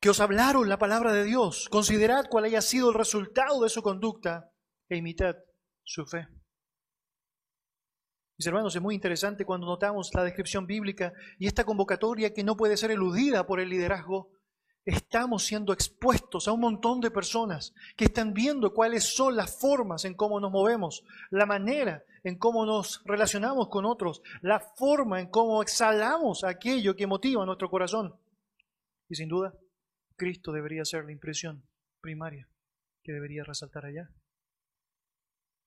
que 0.00 0.10
os 0.10 0.20
hablaron 0.20 0.68
la 0.68 0.78
palabra 0.78 1.12
de 1.12 1.24
Dios. 1.24 1.68
Considerad 1.70 2.26
cuál 2.28 2.44
haya 2.44 2.60
sido 2.60 2.88
el 2.88 2.94
resultado 2.94 3.62
de 3.62 3.68
su 3.68 3.82
conducta 3.82 4.50
e 4.88 4.96
imitad 4.96 5.36
su 5.84 6.06
fe. 6.06 6.26
Mis 8.38 8.46
hermanos, 8.46 8.74
es 8.74 8.82
muy 8.82 8.94
interesante 8.94 9.44
cuando 9.44 9.66
notamos 9.66 10.10
la 10.14 10.24
descripción 10.24 10.66
bíblica 10.66 11.12
y 11.38 11.46
esta 11.46 11.64
convocatoria 11.64 12.32
que 12.32 12.42
no 12.42 12.56
puede 12.56 12.76
ser 12.76 12.90
eludida 12.90 13.46
por 13.46 13.60
el 13.60 13.68
liderazgo. 13.68 14.30
Estamos 14.84 15.44
siendo 15.44 15.72
expuestos 15.72 16.48
a 16.48 16.52
un 16.52 16.60
montón 16.60 17.00
de 17.00 17.10
personas 17.10 17.72
que 17.96 18.06
están 18.06 18.34
viendo 18.34 18.74
cuáles 18.74 19.14
son 19.14 19.36
las 19.36 19.60
formas 19.60 20.04
en 20.04 20.14
cómo 20.14 20.40
nos 20.40 20.50
movemos, 20.50 21.04
la 21.30 21.46
manera 21.46 22.04
en 22.24 22.36
cómo 22.36 22.66
nos 22.66 23.02
relacionamos 23.04 23.68
con 23.68 23.84
otros, 23.84 24.22
la 24.42 24.60
forma 24.60 25.20
en 25.20 25.28
cómo 25.28 25.62
exhalamos 25.62 26.44
aquello 26.44 26.96
que 26.96 27.06
motiva 27.06 27.46
nuestro 27.46 27.70
corazón. 27.70 28.14
Y 29.08 29.14
sin 29.14 29.28
duda, 29.28 29.54
Cristo 30.16 30.52
debería 30.52 30.84
ser 30.84 31.04
la 31.04 31.12
impresión 31.12 31.64
primaria 32.00 32.48
que 33.02 33.12
debería 33.12 33.44
resaltar 33.44 33.86
allá. 33.86 34.10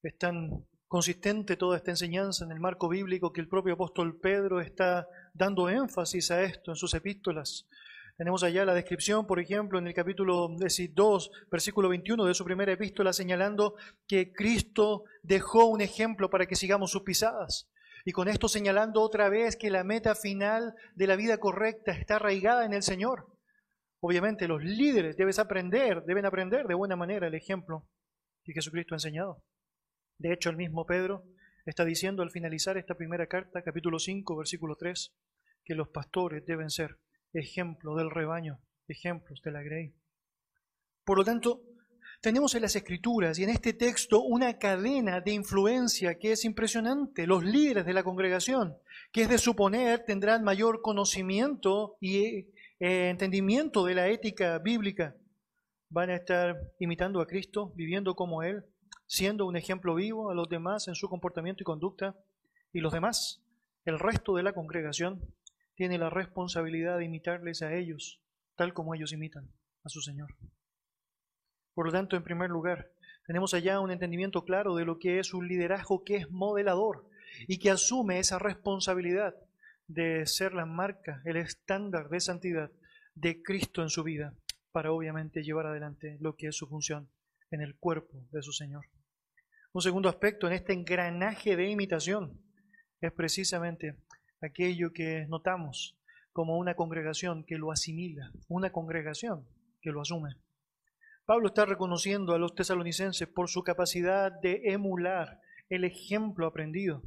Es 0.01 0.17
tan 0.17 0.65
consistente 0.87 1.57
toda 1.57 1.77
esta 1.77 1.91
enseñanza 1.91 2.45
en 2.45 2.51
el 2.51 2.59
marco 2.59 2.87
bíblico 2.87 3.33
que 3.33 3.41
el 3.41 3.47
propio 3.47 3.73
apóstol 3.73 4.19
Pedro 4.19 4.61
está 4.61 5.07
dando 5.33 5.69
énfasis 5.69 6.31
a 6.31 6.43
esto 6.43 6.71
en 6.71 6.75
sus 6.75 6.93
epístolas. 6.93 7.67
Tenemos 8.17 8.43
allá 8.43 8.63
la 8.63 8.73
descripción, 8.73 9.27
por 9.27 9.41
ejemplo, 9.41 9.77
en 9.77 9.87
el 9.87 9.93
capítulo 9.93 10.47
2, 10.47 11.31
versículo 11.51 11.89
21 11.89 12.23
de 12.23 12.33
su 12.33 12.45
primera 12.45 12.71
epístola, 12.71 13.11
señalando 13.11 13.75
que 14.07 14.31
Cristo 14.31 15.03
dejó 15.21 15.65
un 15.65 15.81
ejemplo 15.81 16.29
para 16.29 16.45
que 16.45 16.55
sigamos 16.55 16.91
sus 16.91 17.03
pisadas. 17.03 17.69
Y 18.05 18.13
con 18.13 18.29
esto 18.29 18.47
señalando 18.47 19.01
otra 19.01 19.27
vez 19.27 19.57
que 19.57 19.69
la 19.69 19.83
meta 19.83 20.15
final 20.15 20.75
de 20.95 21.07
la 21.07 21.17
vida 21.17 21.39
correcta 21.39 21.91
está 21.91 22.15
arraigada 22.15 22.63
en 22.63 22.71
el 22.71 22.83
Señor. 22.83 23.27
Obviamente 23.99 24.47
los 24.47 24.63
líderes 24.63 25.17
deben 25.17 25.37
aprender, 25.37 26.03
deben 26.03 26.25
aprender 26.25 26.67
de 26.67 26.73
buena 26.73 26.95
manera 26.95 27.27
el 27.27 27.35
ejemplo 27.35 27.89
que 28.45 28.53
Jesucristo 28.53 28.95
ha 28.95 28.97
enseñado. 28.97 29.43
De 30.19 30.31
hecho, 30.31 30.49
el 30.49 30.55
mismo 30.55 30.85
Pedro 30.85 31.25
está 31.65 31.83
diciendo 31.83 32.23
al 32.23 32.31
finalizar 32.31 32.77
esta 32.77 32.95
primera 32.95 33.27
carta, 33.27 33.61
capítulo 33.61 33.99
5, 33.99 34.37
versículo 34.37 34.77
3, 34.77 35.13
que 35.65 35.75
los 35.75 35.89
pastores 35.89 36.45
deben 36.45 36.69
ser 36.69 36.97
ejemplo 37.39 37.95
del 37.95 38.09
rebaño, 38.09 38.59
ejemplos 38.87 39.41
de 39.43 39.51
la 39.51 39.61
grey. 39.61 39.93
Por 41.03 41.17
lo 41.17 41.23
tanto, 41.23 41.61
tenemos 42.21 42.55
en 42.55 42.63
las 42.63 42.75
escrituras 42.75 43.37
y 43.37 43.43
en 43.43 43.49
este 43.49 43.73
texto 43.73 44.21
una 44.21 44.57
cadena 44.57 45.21
de 45.21 45.33
influencia 45.33 46.17
que 46.17 46.31
es 46.31 46.45
impresionante. 46.45 47.27
Los 47.27 47.43
líderes 47.43 47.85
de 47.85 47.93
la 47.93 48.03
congregación, 48.03 48.75
que 49.11 49.23
es 49.23 49.29
de 49.29 49.37
suponer 49.37 50.05
tendrán 50.05 50.43
mayor 50.43 50.81
conocimiento 50.81 51.97
y 51.99 52.17
eh, 52.79 53.09
entendimiento 53.09 53.85
de 53.85 53.95
la 53.95 54.07
ética 54.07 54.57
bíblica, 54.59 55.15
van 55.89 56.09
a 56.09 56.15
estar 56.15 56.57
imitando 56.79 57.21
a 57.21 57.27
Cristo, 57.27 57.71
viviendo 57.75 58.15
como 58.15 58.43
Él, 58.43 58.65
siendo 59.05 59.45
un 59.45 59.55
ejemplo 59.55 59.95
vivo 59.95 60.31
a 60.31 60.35
los 60.35 60.49
demás 60.49 60.87
en 60.87 60.95
su 60.95 61.07
comportamiento 61.09 61.61
y 61.61 61.65
conducta, 61.65 62.15
y 62.73 62.79
los 62.79 62.91
demás, 62.91 63.43
el 63.85 63.99
resto 63.99 64.35
de 64.35 64.43
la 64.43 64.53
congregación, 64.53 65.21
tiene 65.75 65.97
la 65.97 66.09
responsabilidad 66.09 66.97
de 66.97 67.05
imitarles 67.05 67.61
a 67.61 67.73
ellos, 67.73 68.21
tal 68.55 68.73
como 68.73 68.95
ellos 68.95 69.13
imitan 69.13 69.49
a 69.83 69.89
su 69.89 70.01
Señor. 70.01 70.35
Por 71.73 71.87
lo 71.87 71.91
tanto, 71.91 72.15
en 72.15 72.23
primer 72.23 72.49
lugar, 72.49 72.91
tenemos 73.27 73.53
allá 73.53 73.79
un 73.79 73.91
entendimiento 73.91 74.45
claro 74.45 74.75
de 74.75 74.85
lo 74.85 74.97
que 74.99 75.19
es 75.19 75.33
un 75.33 75.47
liderazgo 75.47 76.03
que 76.03 76.17
es 76.17 76.31
modelador 76.31 77.05
y 77.47 77.57
que 77.57 77.71
asume 77.71 78.19
esa 78.19 78.39
responsabilidad 78.39 79.35
de 79.87 80.25
ser 80.25 80.53
la 80.53 80.65
marca, 80.65 81.21
el 81.25 81.37
estándar 81.37 82.09
de 82.09 82.19
santidad 82.19 82.71
de 83.13 83.41
Cristo 83.43 83.81
en 83.81 83.89
su 83.89 84.03
vida, 84.03 84.33
para 84.71 84.91
obviamente 84.91 85.43
llevar 85.43 85.67
adelante 85.67 86.17
lo 86.19 86.35
que 86.35 86.47
es 86.47 86.55
su 86.55 86.67
función 86.67 87.09
en 87.51 87.61
el 87.61 87.75
cuerpo 87.75 88.27
de 88.31 88.41
su 88.41 88.51
Señor. 88.51 88.85
Un 89.73 89.81
segundo 89.81 90.07
aspecto 90.07 90.47
en 90.47 90.53
este 90.53 90.73
engranaje 90.73 91.55
de 91.55 91.69
imitación 91.69 92.39
es 93.01 93.11
precisamente 93.11 93.95
aquello 94.41 94.91
que 94.93 95.25
notamos 95.27 95.97
como 96.31 96.57
una 96.57 96.75
congregación 96.75 97.43
que 97.43 97.57
lo 97.57 97.71
asimila, 97.71 98.31
una 98.47 98.71
congregación 98.71 99.47
que 99.81 99.91
lo 99.91 100.01
asume. 100.01 100.35
Pablo 101.25 101.47
está 101.47 101.65
reconociendo 101.65 102.33
a 102.33 102.39
los 102.39 102.55
tesalonicenses 102.55 103.27
por 103.27 103.49
su 103.49 103.63
capacidad 103.63 104.31
de 104.31 104.61
emular 104.65 105.39
el 105.69 105.83
ejemplo 105.83 106.45
aprendido 106.45 107.01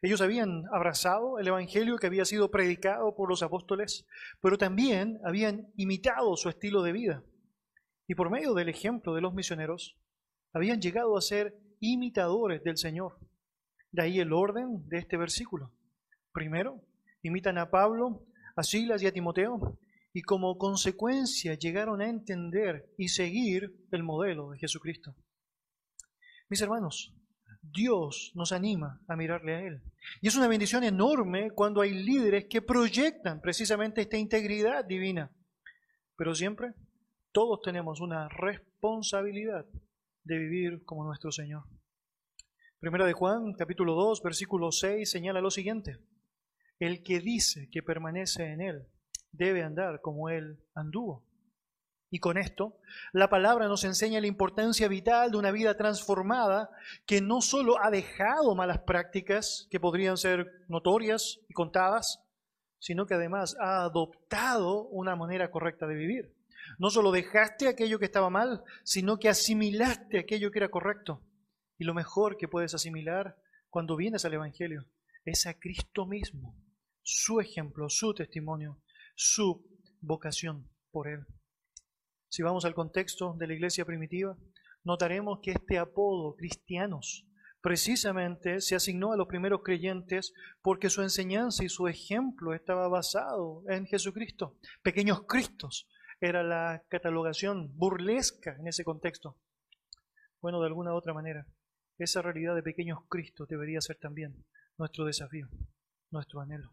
ellos 0.00 0.20
habían 0.20 0.64
abrazado 0.72 1.38
el 1.38 1.48
Evangelio 1.48 1.96
que 1.96 2.06
había 2.06 2.24
sido 2.24 2.50
predicado 2.50 3.16
por 3.16 3.28
los 3.28 3.42
apóstoles, 3.42 4.06
pero 4.40 4.56
también 4.56 5.20
habían 5.24 5.72
imitado 5.76 6.36
su 6.36 6.48
estilo 6.48 6.82
de 6.82 6.92
vida. 6.92 7.24
Y 8.06 8.14
por 8.14 8.30
medio 8.30 8.54
del 8.54 8.68
ejemplo 8.68 9.14
de 9.14 9.20
los 9.20 9.34
misioneros, 9.34 9.96
habían 10.52 10.80
llegado 10.80 11.16
a 11.16 11.20
ser 11.20 11.58
imitadores 11.80 12.62
del 12.62 12.76
Señor. 12.76 13.18
De 13.90 14.02
ahí 14.02 14.20
el 14.20 14.32
orden 14.32 14.88
de 14.88 14.98
este 14.98 15.16
versículo. 15.16 15.72
Primero, 16.38 16.80
imitan 17.22 17.58
a 17.58 17.68
Pablo, 17.68 18.24
a 18.54 18.62
Silas 18.62 19.02
y 19.02 19.08
a 19.08 19.12
Timoteo, 19.12 19.76
y 20.12 20.22
como 20.22 20.56
consecuencia 20.56 21.54
llegaron 21.54 22.00
a 22.00 22.08
entender 22.08 22.94
y 22.96 23.08
seguir 23.08 23.74
el 23.90 24.04
modelo 24.04 24.50
de 24.50 24.58
Jesucristo. 24.58 25.16
Mis 26.48 26.62
hermanos, 26.62 27.12
Dios 27.60 28.30
nos 28.36 28.52
anima 28.52 29.02
a 29.08 29.16
mirarle 29.16 29.56
a 29.56 29.66
Él. 29.66 29.82
Y 30.20 30.28
es 30.28 30.36
una 30.36 30.46
bendición 30.46 30.84
enorme 30.84 31.50
cuando 31.50 31.80
hay 31.80 31.92
líderes 31.92 32.44
que 32.44 32.62
proyectan 32.62 33.40
precisamente 33.40 34.02
esta 34.02 34.16
integridad 34.16 34.84
divina. 34.84 35.32
Pero 36.16 36.36
siempre 36.36 36.72
todos 37.32 37.62
tenemos 37.62 38.00
una 38.00 38.28
responsabilidad 38.28 39.66
de 40.22 40.38
vivir 40.38 40.84
como 40.84 41.04
nuestro 41.04 41.32
Señor. 41.32 41.64
Primera 42.78 43.06
de 43.06 43.12
Juan, 43.12 43.54
capítulo 43.54 43.94
2, 43.94 44.22
versículo 44.22 44.70
6, 44.70 45.10
señala 45.10 45.40
lo 45.40 45.50
siguiente. 45.50 45.98
El 46.78 47.02
que 47.02 47.20
dice 47.20 47.68
que 47.70 47.82
permanece 47.82 48.52
en 48.52 48.60
Él 48.60 48.86
debe 49.32 49.62
andar 49.62 50.00
como 50.00 50.28
Él 50.28 50.58
anduvo. 50.74 51.24
Y 52.10 52.20
con 52.20 52.38
esto, 52.38 52.78
la 53.12 53.28
palabra 53.28 53.68
nos 53.68 53.84
enseña 53.84 54.20
la 54.20 54.26
importancia 54.26 54.88
vital 54.88 55.30
de 55.30 55.36
una 55.36 55.50
vida 55.50 55.76
transformada 55.76 56.70
que 57.04 57.20
no 57.20 57.42
solo 57.42 57.82
ha 57.82 57.90
dejado 57.90 58.54
malas 58.54 58.78
prácticas 58.78 59.68
que 59.70 59.80
podrían 59.80 60.16
ser 60.16 60.64
notorias 60.68 61.40
y 61.48 61.52
contadas, 61.52 62.24
sino 62.78 63.06
que 63.06 63.14
además 63.14 63.56
ha 63.60 63.82
adoptado 63.82 64.84
una 64.88 65.16
manera 65.16 65.50
correcta 65.50 65.86
de 65.86 65.96
vivir. 65.96 66.34
No 66.78 66.90
solo 66.90 67.12
dejaste 67.12 67.68
aquello 67.68 67.98
que 67.98 68.06
estaba 68.06 68.30
mal, 68.30 68.62
sino 68.84 69.18
que 69.18 69.28
asimilaste 69.28 70.18
aquello 70.18 70.50
que 70.50 70.60
era 70.60 70.70
correcto. 70.70 71.22
Y 71.76 71.84
lo 71.84 71.92
mejor 71.92 72.36
que 72.36 72.48
puedes 72.48 72.74
asimilar 72.74 73.36
cuando 73.68 73.96
vienes 73.96 74.24
al 74.24 74.34
Evangelio 74.34 74.86
es 75.24 75.46
a 75.46 75.54
Cristo 75.54 76.06
mismo, 76.06 76.56
su 77.10 77.40
ejemplo, 77.40 77.88
su 77.88 78.12
testimonio, 78.12 78.82
su 79.14 79.66
vocación 80.02 80.68
por 80.90 81.08
Él. 81.08 81.24
Si 82.28 82.42
vamos 82.42 82.66
al 82.66 82.74
contexto 82.74 83.34
de 83.38 83.46
la 83.46 83.54
iglesia 83.54 83.86
primitiva, 83.86 84.36
notaremos 84.84 85.40
que 85.42 85.52
este 85.52 85.78
apodo, 85.78 86.36
cristianos, 86.36 87.26
precisamente 87.62 88.60
se 88.60 88.74
asignó 88.74 89.12
a 89.12 89.16
los 89.16 89.26
primeros 89.26 89.62
creyentes 89.62 90.34
porque 90.60 90.90
su 90.90 91.00
enseñanza 91.00 91.64
y 91.64 91.70
su 91.70 91.88
ejemplo 91.88 92.52
estaba 92.52 92.88
basado 92.88 93.62
en 93.68 93.86
Jesucristo. 93.86 94.58
Pequeños 94.82 95.22
Cristos 95.26 95.88
era 96.20 96.42
la 96.42 96.84
catalogación 96.90 97.74
burlesca 97.74 98.54
en 98.60 98.68
ese 98.68 98.84
contexto. 98.84 99.38
Bueno, 100.42 100.60
de 100.60 100.66
alguna 100.66 100.92
u 100.92 100.96
otra 100.96 101.14
manera, 101.14 101.46
esa 101.96 102.20
realidad 102.20 102.54
de 102.54 102.62
pequeños 102.62 102.98
Cristos 103.08 103.48
debería 103.48 103.80
ser 103.80 103.96
también 103.96 104.44
nuestro 104.76 105.06
desafío, 105.06 105.48
nuestro 106.10 106.40
anhelo. 106.40 106.70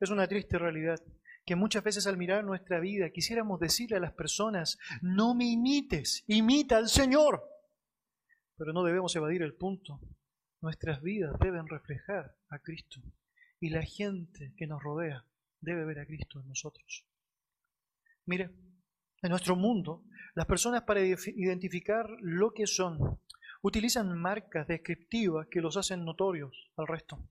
Es 0.00 0.10
una 0.10 0.26
triste 0.26 0.58
realidad 0.58 1.00
que 1.44 1.56
muchas 1.56 1.82
veces 1.82 2.06
al 2.06 2.16
mirar 2.16 2.44
nuestra 2.44 2.80
vida 2.80 3.10
quisiéramos 3.10 3.60
decirle 3.60 3.96
a 3.96 4.00
las 4.00 4.12
personas, 4.12 4.78
no 5.00 5.34
me 5.34 5.46
imites, 5.46 6.24
imita 6.26 6.76
al 6.76 6.88
Señor. 6.88 7.42
Pero 8.56 8.72
no 8.72 8.84
debemos 8.84 9.14
evadir 9.16 9.42
el 9.42 9.54
punto. 9.54 10.00
Nuestras 10.60 11.02
vidas 11.02 11.36
deben 11.40 11.66
reflejar 11.66 12.36
a 12.48 12.58
Cristo 12.60 13.00
y 13.58 13.70
la 13.70 13.82
gente 13.82 14.54
que 14.56 14.66
nos 14.66 14.82
rodea 14.82 15.24
debe 15.60 15.84
ver 15.84 16.00
a 16.00 16.06
Cristo 16.06 16.40
en 16.40 16.48
nosotros. 16.48 17.06
Mire, 18.26 18.50
en 19.22 19.30
nuestro 19.30 19.56
mundo, 19.56 20.04
las 20.34 20.46
personas 20.46 20.82
para 20.82 21.00
identificar 21.00 22.08
lo 22.20 22.52
que 22.52 22.66
son 22.66 23.20
utilizan 23.62 24.16
marcas 24.18 24.66
descriptivas 24.66 25.46
que 25.48 25.60
los 25.60 25.76
hacen 25.76 26.04
notorios 26.04 26.70
al 26.76 26.88
resto. 26.88 27.28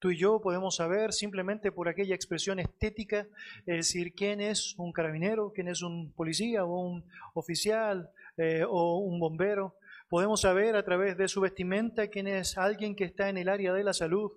Tú 0.00 0.10
y 0.10 0.16
yo 0.16 0.40
podemos 0.40 0.76
saber 0.76 1.12
simplemente 1.12 1.70
por 1.70 1.86
aquella 1.86 2.14
expresión 2.14 2.58
estética, 2.58 3.26
es 3.66 3.76
decir, 3.76 4.14
quién 4.14 4.40
es 4.40 4.74
un 4.78 4.92
carabinero, 4.92 5.52
quién 5.54 5.68
es 5.68 5.82
un 5.82 6.10
policía 6.12 6.64
o 6.64 6.80
un 6.80 7.04
oficial 7.34 8.10
eh, 8.38 8.64
o 8.66 8.96
un 9.00 9.20
bombero. 9.20 9.76
Podemos 10.08 10.40
saber 10.40 10.74
a 10.74 10.84
través 10.86 11.18
de 11.18 11.28
su 11.28 11.42
vestimenta 11.42 12.08
quién 12.08 12.28
es 12.28 12.56
alguien 12.56 12.96
que 12.96 13.04
está 13.04 13.28
en 13.28 13.36
el 13.36 13.50
área 13.50 13.74
de 13.74 13.84
la 13.84 13.92
salud. 13.92 14.32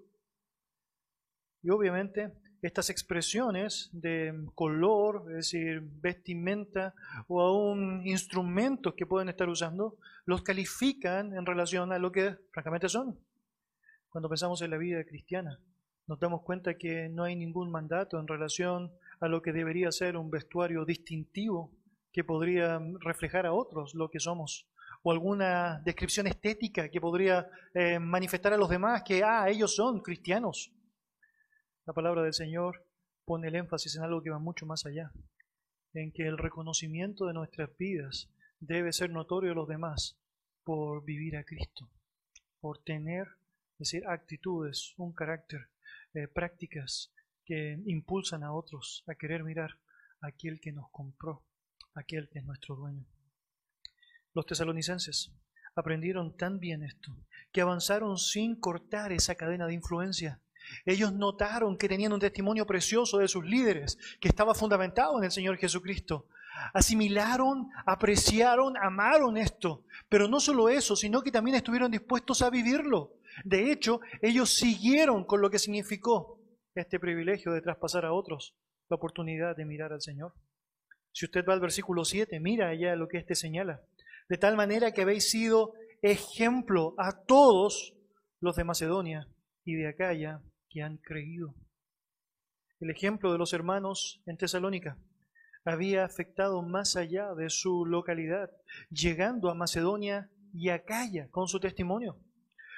Y 1.62 1.70
obviamente 1.70 2.34
estas 2.62 2.89
expresiones 2.89 3.89
de 3.93 4.34
color, 4.55 5.27
es 5.29 5.36
decir, 5.36 5.82
vestimenta 5.82 6.93
o 7.29 7.41
aún 7.41 8.05
instrumentos 8.05 8.96
que 8.96 9.05
pueden 9.05 9.29
estar 9.29 9.48
usando, 9.48 9.96
los 10.25 10.43
califican 10.43 11.34
en 11.34 11.46
relación 11.46 11.93
a 11.93 12.00
lo 12.00 12.12
que 12.12 12.36
francamente 12.51 12.89
son. 12.89 13.17
Cuando 14.13 14.29
pensamos 14.29 14.62
en 14.62 14.70
la 14.70 14.77
vida 14.77 15.03
cristiana, 15.05 15.60
nos 16.05 16.20
damos 16.20 16.43
cuenta 16.43 16.77
que 16.77 17.10
no 17.10 17.24
hay 17.24 17.36
ningún 17.36 17.72
mandato 17.72 18.20
en 18.20 18.27
relación 18.27 18.93
a 19.20 19.27
lo 19.27 19.41
que 19.41 19.51
debería 19.51 19.91
ser 19.91 20.17
un 20.17 20.29
vestuario 20.29 20.86
distintivo 20.86 21.72
que 22.12 22.24
podría 22.24 22.79
reflejar 23.00 23.48
a 23.48 23.53
otros 23.53 23.96
lo 23.96 24.12
que 24.12 24.20
somos, 24.20 24.70
o 25.01 25.12
alguna 25.12 25.82
descripción 25.84 26.27
estética 26.27 26.89
que 26.89 27.01
podría 27.01 27.50
eh, 27.74 27.98
manifestar 27.98 28.53
a 28.53 28.58
los 28.58 28.70
demás 28.70 29.01
que, 29.01 29.24
ah, 29.24 29.50
ellos 29.50 29.75
son 29.75 30.01
cristianos. 30.01 30.72
La 31.88 31.93
palabra 31.93 32.22
del 32.22 32.36
Señor 32.36 32.86
pone 33.25 33.48
el 33.48 33.55
énfasis 33.55 33.96
en 33.96 34.03
algo 34.03 34.22
que 34.22 34.29
va 34.29 34.38
mucho 34.38 34.67
más 34.67 34.86
allá, 34.86 35.12
en 35.96 36.12
que 36.12 36.27
el 36.27 36.38
reconocimiento 36.38 37.25
de 37.25 37.34
nuestras 37.34 37.75
vidas 37.77 38.29
debe 38.60 38.93
ser 38.93 39.10
notorio 39.10 39.53
a 39.53 39.55
los 39.55 39.67
demás 39.67 40.20
por 40.63 41.03
vivir 41.03 41.36
a 41.36 41.43
Cristo, 41.43 41.89
por 42.60 42.77
tener, 42.84 43.25
decir, 43.84 44.08
actitudes, 44.08 44.94
un 44.98 45.13
carácter, 45.13 45.70
eh, 46.13 46.28
prácticas 46.28 47.13
que 47.46 47.82
impulsan 47.86 48.44
a 48.44 48.54
otros 48.54 49.04
a 49.08 49.16
querer 49.16 49.44
mirar 49.44 49.80
a 50.22 50.28
aquel 50.28 50.60
que 50.62 50.72
nos 50.72 50.90
compró, 50.92 51.46
aquel 51.96 52.30
que 52.30 52.40
es 52.40 52.46
nuestro 52.46 52.75
dueño. 52.75 53.06
Los 54.34 54.46
tesalonicenses 54.46 55.32
aprendieron 55.75 56.36
tan 56.38 56.60
bien 56.60 56.84
esto 56.84 57.16
que 57.52 57.62
avanzaron 57.62 58.18
sin 58.18 58.60
cortar 58.60 59.12
esa 59.12 59.36
cadena 59.36 59.68
de 59.68 59.74
influencia. 59.74 60.42
Ellos 60.86 61.13
notaron 61.13 61.78
que 61.78 61.90
tenían 61.90 62.13
un 62.13 62.20
testimonio 62.20 62.66
precioso 62.66 63.18
de 63.18 63.28
sus 63.28 63.46
líderes, 63.46 63.98
que 64.20 64.30
estaba 64.30 64.56
fundamentado 64.56 65.18
en 65.18 65.25
el 65.25 65.32
Señor 65.32 65.58
Jesucristo. 65.58 66.28
Asimilaron, 66.74 67.70
apreciaron, 67.86 68.78
amaron 68.78 69.38
esto. 69.38 69.84
Pero 70.10 70.28
no 70.28 70.40
solo 70.40 70.70
eso, 70.70 70.96
sino 70.96 71.22
que 71.22 71.32
también 71.32 71.56
estuvieron 71.56 71.92
dispuestos 71.92 72.42
a 72.42 72.50
vivirlo. 72.50 73.13
De 73.44 73.72
hecho, 73.72 74.00
ellos 74.22 74.54
siguieron 74.54 75.25
con 75.25 75.42
lo 75.42 75.50
que 75.50 75.60
significó 75.60 76.40
este 76.75 77.00
privilegio 77.00 77.52
de 77.52 77.62
traspasar 77.62 78.06
a 78.06 78.13
otros 78.13 78.56
la 78.90 78.96
oportunidad 78.96 79.56
de 79.56 79.66
mirar 79.66 79.94
al 79.94 80.02
Señor. 80.02 80.34
Si 81.12 81.25
usted 81.25 81.46
va 81.48 81.54
al 81.54 81.60
versículo 81.60 82.06
7, 82.06 82.40
mira 82.40 82.70
allá 82.70 82.96
lo 82.96 83.08
que 83.08 83.18
este 83.18 83.36
señala. 83.36 83.82
De 84.30 84.38
tal 84.38 84.56
manera 84.56 84.92
que 84.92 85.04
habéis 85.04 85.30
sido 85.30 85.74
ejemplo 86.02 86.96
a 86.98 87.24
todos 87.25 87.94
los 88.40 88.56
de 88.56 88.63
Macedonia 88.63 89.28
y 89.63 89.75
de 89.75 89.88
Acaya 89.88 90.42
que 90.70 90.82
han 90.82 90.98
creído. 90.98 91.54
El 92.80 92.90
ejemplo 92.90 93.32
de 93.32 93.38
los 93.38 93.54
hermanos 93.54 94.22
en 94.25 94.38
Tesalónica 94.38 94.98
había 95.63 96.04
afectado 96.04 96.62
más 96.62 96.96
allá 96.96 97.34
de 97.36 97.50
su 97.50 97.86
localidad, 97.86 98.52
llegando 98.90 99.50
a 99.50 99.54
Macedonia 99.54 100.30
y 100.54 100.70
Acaya 100.70 101.30
con 101.30 101.48
su 101.48 101.60
testimonio. 101.60 102.18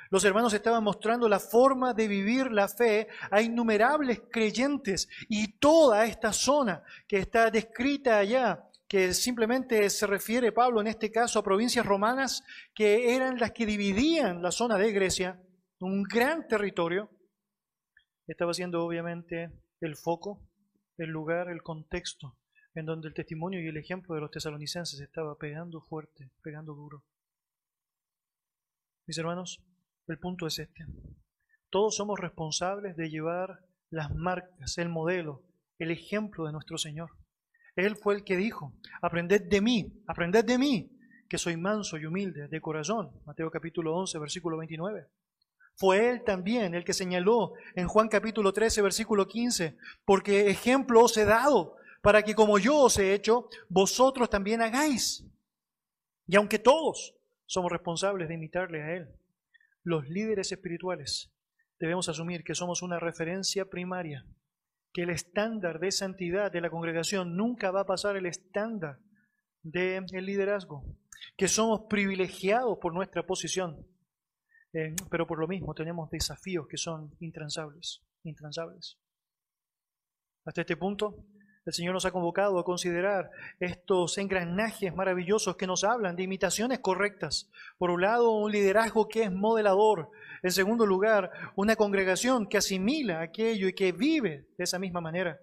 Los 0.10 0.24
hermanos 0.24 0.54
estaban 0.54 0.84
mostrando 0.84 1.28
la 1.28 1.40
forma 1.40 1.94
de 1.94 2.08
vivir 2.08 2.52
la 2.52 2.68
fe 2.68 3.08
a 3.32 3.42
innumerables 3.42 4.22
creyentes 4.32 5.08
y 5.28 5.58
toda 5.58 6.06
esta 6.06 6.32
zona 6.32 6.84
que 7.08 7.18
está 7.18 7.50
descrita 7.50 8.20
allá, 8.20 8.70
que 8.88 9.14
simplemente 9.14 9.90
se 9.90 10.08
refiere 10.08 10.52
Pablo 10.52 10.82
en 10.82 10.88
este 10.88 11.12
caso 11.12 11.40
a 11.40 11.44
provincias 11.44 11.86
romanas 11.86 12.44
que 12.74 13.16
eran 13.16 13.40
las 13.40 13.52
que 13.52 13.66
dividían 13.66 14.42
la 14.42 14.52
zona 14.52 14.78
de 14.78 14.92
Grecia, 14.92 15.42
un 15.80 16.04
gran 16.04 16.48
territorio, 16.48 17.10
estaba 18.28 18.54
siendo 18.54 18.84
obviamente 18.84 19.52
el 19.82 19.96
foco, 19.96 20.48
el 20.98 21.10
lugar, 21.10 21.50
el 21.50 21.62
contexto 21.62 22.38
en 22.76 22.86
donde 22.86 23.08
el 23.08 23.14
testimonio 23.14 23.62
y 23.62 23.68
el 23.68 23.78
ejemplo 23.78 24.16
de 24.16 24.22
los 24.22 24.32
tesalonicenses 24.32 25.00
estaba 25.00 25.38
pegando 25.38 25.82
fuerte, 25.82 26.30
pegando 26.44 26.74
duro. 26.74 27.04
Mis 29.08 29.18
hermanos, 29.18 29.64
el 30.08 30.20
punto 30.20 30.48
es 30.48 30.60
este. 30.60 30.86
Todos 31.70 31.96
somos 31.96 32.20
responsables 32.20 32.96
de 32.96 33.10
llevar 33.10 33.60
las 33.90 34.14
marcas, 34.14 34.78
el 34.78 34.90
modelo, 34.90 35.44
el 35.80 35.92
ejemplo 35.92 36.46
de 36.46 36.52
nuestro 36.52 36.78
Señor. 36.78 37.12
Él 37.76 37.96
fue 37.96 38.16
el 38.16 38.24
que 38.24 38.38
dijo, 38.38 38.74
aprended 39.02 39.50
de 39.50 39.62
mí, 39.62 40.04
aprended 40.08 40.46
de 40.46 40.58
mí, 40.58 40.92
que 41.28 41.38
soy 41.38 41.58
manso 41.58 41.98
y 41.98 42.06
humilde 42.06 42.48
de 42.48 42.62
corazón. 42.62 43.12
Mateo 43.26 43.52
capítulo 43.52 43.96
11, 43.96 44.18
versículo 44.20 44.58
29. 44.58 45.08
Fue 45.76 46.10
Él 46.10 46.24
también 46.24 46.74
el 46.74 46.86
que 46.86 46.94
señaló 46.94 47.54
en 47.76 47.88
Juan 47.88 48.08
capítulo 48.08 48.54
13, 48.54 48.82
versículo 48.82 49.28
15, 49.28 49.78
porque 50.06 50.50
ejemplo 50.50 51.04
os 51.04 51.18
he 51.18 51.26
dado, 51.26 51.76
para 52.02 52.24
que 52.24 52.34
como 52.36 52.60
yo 52.60 52.78
os 52.78 52.98
he 52.98 53.14
hecho, 53.14 53.50
vosotros 53.68 54.30
también 54.30 54.62
hagáis. 54.62 55.26
Y 56.28 56.38
aunque 56.38 56.60
todos 56.60 57.14
somos 57.46 57.72
responsables 57.72 58.30
de 58.30 58.36
imitarle 58.36 58.82
a 58.82 58.96
Él, 58.96 59.10
los 59.86 60.10
líderes 60.10 60.52
espirituales 60.52 61.32
debemos 61.80 62.10
asumir 62.10 62.44
que 62.44 62.56
somos 62.56 62.82
una 62.82 63.00
referencia 63.00 63.66
primaria, 63.66 64.26
que 64.92 65.04
el 65.04 65.12
estándar 65.12 65.80
de 65.80 65.92
santidad 65.92 66.52
de 66.52 66.60
la 66.60 66.72
congregación 66.72 67.38
nunca 67.38 67.70
va 67.70 67.82
a 67.82 67.86
pasar 67.86 68.18
el 68.18 68.26
estándar 68.26 69.00
del 69.62 70.26
liderazgo, 70.26 70.84
que 71.38 71.48
somos 71.48 71.82
privilegiados 71.88 72.80
por 72.82 72.94
nuestra 72.94 73.28
posición, 73.28 73.86
eh, 74.74 74.96
pero 75.12 75.28
por 75.28 75.40
lo 75.40 75.48
mismo 75.48 75.76
tenemos 75.76 76.10
desafíos 76.10 76.68
que 76.68 76.78
son 76.78 77.16
intransables, 77.20 78.02
intransables. 78.24 78.98
Hasta 80.46 80.62
este 80.62 80.78
punto, 80.78 81.28
el 81.66 81.74
Señor 81.74 81.94
nos 81.94 82.06
ha 82.06 82.12
convocado 82.12 82.60
a 82.60 82.64
considerar 82.64 83.32
estos 83.60 84.18
engranajes 84.20 84.96
maravillosos 84.96 85.56
que 85.56 85.66
nos 85.66 85.84
hablan 85.84 86.16
de 86.16 86.24
imitaciones 86.24 86.80
correctas. 86.80 87.50
Por 87.80 87.90
un 87.90 88.02
lado, 88.02 88.32
un 88.32 88.52
liderazgo 88.52 89.08
que 89.08 89.24
es 89.24 89.32
modelador. 89.32 90.12
En 90.44 90.52
segundo 90.52 90.86
lugar, 90.86 91.32
una 91.56 91.76
congregación 91.76 92.48
que 92.48 92.58
asimila 92.58 93.22
aquello 93.22 93.68
y 93.68 93.74
que 93.74 93.92
vive 93.92 94.48
de 94.58 94.64
esa 94.64 94.78
misma 94.78 95.02
manera. 95.02 95.40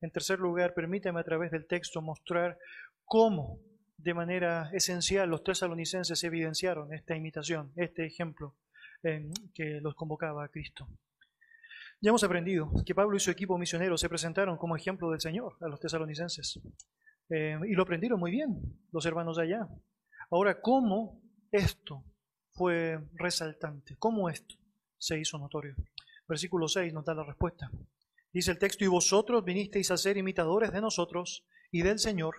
En 0.00 0.10
tercer 0.10 0.40
lugar, 0.40 0.74
permítame 0.74 1.20
a 1.20 1.24
través 1.24 1.52
del 1.52 1.66
texto 1.66 2.02
mostrar 2.02 2.58
cómo 3.04 3.60
de 3.96 4.12
manera 4.12 4.70
esencial 4.72 5.30
los 5.30 5.44
tesalonicenses 5.44 6.22
evidenciaron 6.24 6.92
esta 6.92 7.14
imitación, 7.14 7.72
este 7.76 8.04
ejemplo 8.04 8.54
en 9.04 9.32
que 9.54 9.80
los 9.80 9.94
convocaba 9.94 10.44
a 10.44 10.48
Cristo. 10.48 10.88
Ya 12.04 12.10
hemos 12.10 12.22
aprendido 12.22 12.70
que 12.84 12.94
Pablo 12.94 13.16
y 13.16 13.20
su 13.20 13.30
equipo 13.30 13.56
misionero 13.56 13.96
se 13.96 14.10
presentaron 14.10 14.58
como 14.58 14.76
ejemplo 14.76 15.10
del 15.10 15.22
Señor 15.22 15.56
a 15.62 15.68
los 15.68 15.80
tesalonicenses. 15.80 16.60
Eh, 17.30 17.58
y 17.66 17.72
lo 17.72 17.82
aprendieron 17.82 18.20
muy 18.20 18.30
bien 18.30 18.60
los 18.92 19.06
hermanos 19.06 19.38
de 19.38 19.44
allá. 19.44 19.66
Ahora, 20.30 20.60
¿cómo 20.60 21.22
esto 21.50 22.04
fue 22.52 22.98
resaltante? 23.14 23.96
¿Cómo 23.98 24.28
esto 24.28 24.54
se 24.98 25.18
hizo 25.18 25.38
notorio? 25.38 25.76
Versículo 26.28 26.68
6 26.68 26.92
nos 26.92 27.06
da 27.06 27.14
la 27.14 27.24
respuesta. 27.24 27.70
Dice 28.34 28.50
el 28.50 28.58
texto, 28.58 28.84
y 28.84 28.88
vosotros 28.88 29.42
vinisteis 29.42 29.90
a 29.90 29.96
ser 29.96 30.18
imitadores 30.18 30.72
de 30.72 30.82
nosotros 30.82 31.46
y 31.70 31.80
del 31.80 31.98
Señor, 31.98 32.34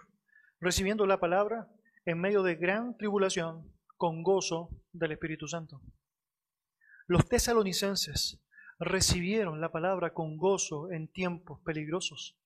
recibiendo 0.59 1.07
la 1.07 1.19
palabra 1.19 1.71
en 2.05 2.19
medio 2.19 2.43
de 2.43 2.53
gran 2.53 2.95
tribulación, 2.97 3.73
con 3.97 4.21
gozo 4.21 4.69
del 4.93 5.13
Espíritu 5.13 5.47
Santo. 5.47 5.81
Los 7.07 7.27
tesalonicenses 7.27 8.44
recibieron 8.79 9.61
la 9.61 9.71
palabra 9.71 10.13
con 10.13 10.37
gozo 10.37 10.91
en 10.91 11.07
tiempos 11.07 11.59
peligrosos. 11.61 12.37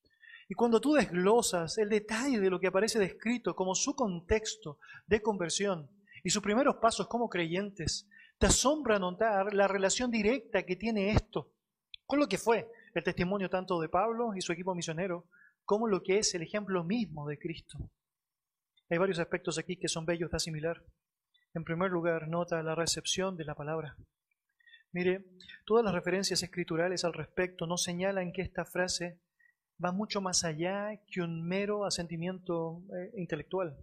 Y 0.47 0.55
cuando 0.55 0.81
tú 0.81 0.93
desglosas 0.93 1.77
el 1.77 1.89
detalle 1.89 2.39
de 2.39 2.49
lo 2.49 2.59
que 2.59 2.67
aparece 2.67 2.99
descrito 2.99 3.55
como 3.55 3.75
su 3.75 3.95
contexto 3.95 4.79
de 5.07 5.21
conversión 5.21 5.89
y 6.23 6.29
sus 6.29 6.41
primeros 6.41 6.77
pasos 6.77 7.07
como 7.07 7.29
creyentes, 7.29 8.07
te 8.37 8.47
asombra 8.47 8.99
notar 8.99 9.53
la 9.53 9.67
relación 9.67 10.09
directa 10.09 10.63
que 10.63 10.75
tiene 10.75 11.11
esto 11.11 11.51
con 12.09 12.19
lo 12.19 12.27
que 12.27 12.39
fue 12.39 12.67
el 12.95 13.03
testimonio 13.03 13.51
tanto 13.51 13.79
de 13.79 13.87
Pablo 13.87 14.33
y 14.35 14.41
su 14.41 14.51
equipo 14.51 14.73
misionero, 14.73 15.27
como 15.63 15.87
lo 15.87 16.01
que 16.01 16.17
es 16.17 16.33
el 16.33 16.41
ejemplo 16.41 16.83
mismo 16.83 17.27
de 17.27 17.37
Cristo. 17.37 17.77
Hay 18.89 18.97
varios 18.97 19.19
aspectos 19.19 19.59
aquí 19.59 19.77
que 19.77 19.87
son 19.87 20.07
bellos 20.07 20.31
de 20.31 20.37
asimilar. 20.37 20.83
En 21.53 21.63
primer 21.63 21.91
lugar, 21.91 22.27
nota 22.27 22.63
la 22.63 22.73
recepción 22.73 23.37
de 23.37 23.45
la 23.45 23.53
palabra. 23.53 23.95
Mire, 24.91 25.25
todas 25.65 25.85
las 25.85 25.93
referencias 25.93 26.41
escriturales 26.41 27.05
al 27.05 27.13
respecto 27.13 27.67
nos 27.67 27.83
señalan 27.83 28.31
que 28.31 28.41
esta 28.41 28.65
frase 28.65 29.21
va 29.83 29.91
mucho 29.91 30.19
más 30.19 30.43
allá 30.43 30.99
que 31.07 31.21
un 31.21 31.47
mero 31.47 31.85
asentimiento 31.85 32.83
eh, 32.95 33.11
intelectual. 33.15 33.77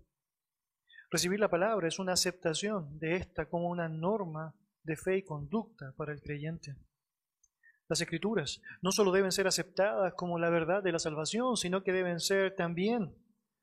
Recibir 1.11 1.39
la 1.39 1.49
palabra 1.49 1.87
es 1.87 1.99
una 1.99 2.13
aceptación 2.13 2.99
de 2.99 3.17
esta 3.17 3.49
como 3.49 3.69
una 3.69 3.89
norma 3.89 4.55
de 4.83 4.97
fe 4.97 5.19
y 5.19 5.25
conducta 5.25 5.95
para 5.97 6.13
el 6.13 6.21
creyente. 6.21 6.77
Las 7.89 8.01
escrituras 8.01 8.61
no 8.83 8.91
solo 8.91 9.13
deben 9.13 9.31
ser 9.31 9.47
aceptadas 9.47 10.15
como 10.15 10.39
la 10.39 10.51
verdad 10.51 10.83
de 10.83 10.91
la 10.91 10.99
salvación, 10.99 11.57
sino 11.57 11.85
que 11.85 11.93
deben 11.93 12.19
ser 12.19 12.57
también 12.57 13.15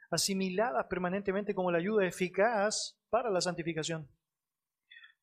asimiladas 0.10 0.86
permanentemente 0.90 1.54
como 1.54 1.72
la 1.72 1.80
ayuda 1.80 2.06
eficaz 2.06 2.98
para 3.10 3.30
la 3.30 3.42
santificación. 3.42 4.08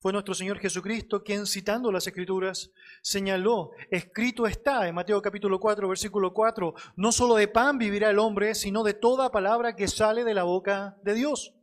Fue 0.02 0.14
nuestro 0.14 0.32
Señor 0.32 0.58
Jesucristo 0.58 1.22
quien, 1.22 1.44
citando 1.44 1.92
las 1.92 2.06
Escrituras, 2.06 2.72
señaló, 3.02 3.72
escrito 3.90 4.46
está 4.46 4.88
en 4.88 4.94
Mateo 4.94 5.20
capítulo 5.20 5.60
4, 5.60 5.86
versículo 5.86 6.32
4, 6.32 6.74
no 6.96 7.12
solo 7.12 7.34
de 7.34 7.48
pan 7.48 7.76
vivirá 7.76 8.08
el 8.08 8.18
hombre, 8.18 8.54
sino 8.54 8.82
de 8.82 8.94
toda 8.94 9.30
palabra 9.30 9.76
que 9.76 9.88
sale 9.88 10.24
de 10.24 10.32
la 10.32 10.44
boca 10.44 10.96
de 11.02 11.12
Dios. 11.12 11.54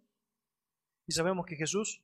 Y 1.08 1.13
sabemos 1.13 1.47
que 1.47 1.56
Jesús 1.56 2.04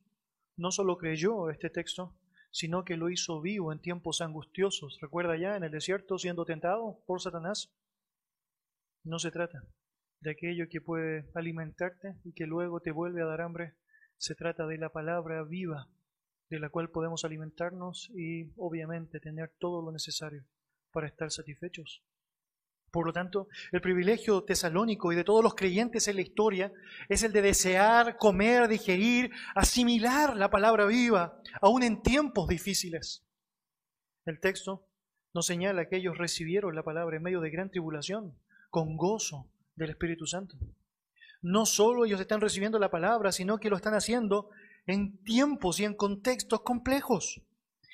no 0.56 0.72
solo 0.72 0.98
creyó 0.98 1.50
este 1.50 1.70
texto, 1.70 2.18
sino 2.50 2.84
que 2.84 2.96
lo 2.96 3.10
hizo 3.10 3.40
vivo 3.40 3.72
en 3.72 3.80
tiempos 3.80 4.20
angustiosos. 4.20 4.98
¿Recuerda 5.00 5.36
ya 5.36 5.56
en 5.56 5.62
el 5.62 5.70
desierto 5.70 6.18
siendo 6.18 6.44
tentado 6.44 7.00
por 7.06 7.22
Satanás? 7.22 7.72
No 9.04 9.20
se 9.20 9.30
trata 9.30 9.62
de 10.18 10.32
aquello 10.32 10.66
que 10.68 10.80
puede 10.80 11.30
alimentarte 11.36 12.16
y 12.24 12.32
que 12.32 12.46
luego 12.46 12.80
te 12.80 12.90
vuelve 12.90 13.22
a 13.22 13.26
dar 13.26 13.40
hambre. 13.40 13.76
Se 14.16 14.34
trata 14.34 14.66
de 14.66 14.78
la 14.78 14.88
palabra 14.88 15.44
viva 15.44 15.88
de 16.50 16.58
la 16.58 16.68
cual 16.68 16.90
podemos 16.90 17.24
alimentarnos 17.24 18.10
y 18.14 18.52
obviamente 18.56 19.20
tener 19.20 19.52
todo 19.58 19.82
lo 19.82 19.92
necesario 19.92 20.44
para 20.92 21.06
estar 21.06 21.30
satisfechos. 21.30 22.02
Por 22.90 23.06
lo 23.06 23.12
tanto, 23.12 23.48
el 23.72 23.80
privilegio 23.80 24.44
tesalónico 24.44 25.12
y 25.12 25.16
de 25.16 25.24
todos 25.24 25.42
los 25.42 25.56
creyentes 25.56 26.06
en 26.06 26.14
la 26.14 26.22
historia 26.22 26.72
es 27.08 27.24
el 27.24 27.32
de 27.32 27.42
desear, 27.42 28.16
comer, 28.16 28.68
digerir, 28.68 29.32
asimilar 29.56 30.36
la 30.36 30.48
palabra 30.48 30.86
viva, 30.86 31.40
aún 31.60 31.82
en 31.82 32.02
tiempos 32.02 32.46
difíciles. 32.46 33.26
El 34.24 34.38
texto 34.38 34.86
nos 35.34 35.46
señala 35.46 35.88
que 35.88 35.96
ellos 35.96 36.16
recibieron 36.16 36.76
la 36.76 36.84
palabra 36.84 37.16
en 37.16 37.24
medio 37.24 37.40
de 37.40 37.50
gran 37.50 37.68
tribulación, 37.68 38.38
con 38.70 38.96
gozo 38.96 39.50
del 39.74 39.90
Espíritu 39.90 40.26
Santo. 40.28 40.56
No 41.42 41.66
solo 41.66 42.04
ellos 42.04 42.20
están 42.20 42.40
recibiendo 42.40 42.78
la 42.78 42.92
palabra, 42.92 43.32
sino 43.32 43.58
que 43.58 43.70
lo 43.70 43.76
están 43.76 43.94
haciendo 43.94 44.50
en 44.86 45.22
tiempos 45.24 45.80
y 45.80 45.84
en 45.84 45.94
contextos 45.94 46.62
complejos. 46.62 47.42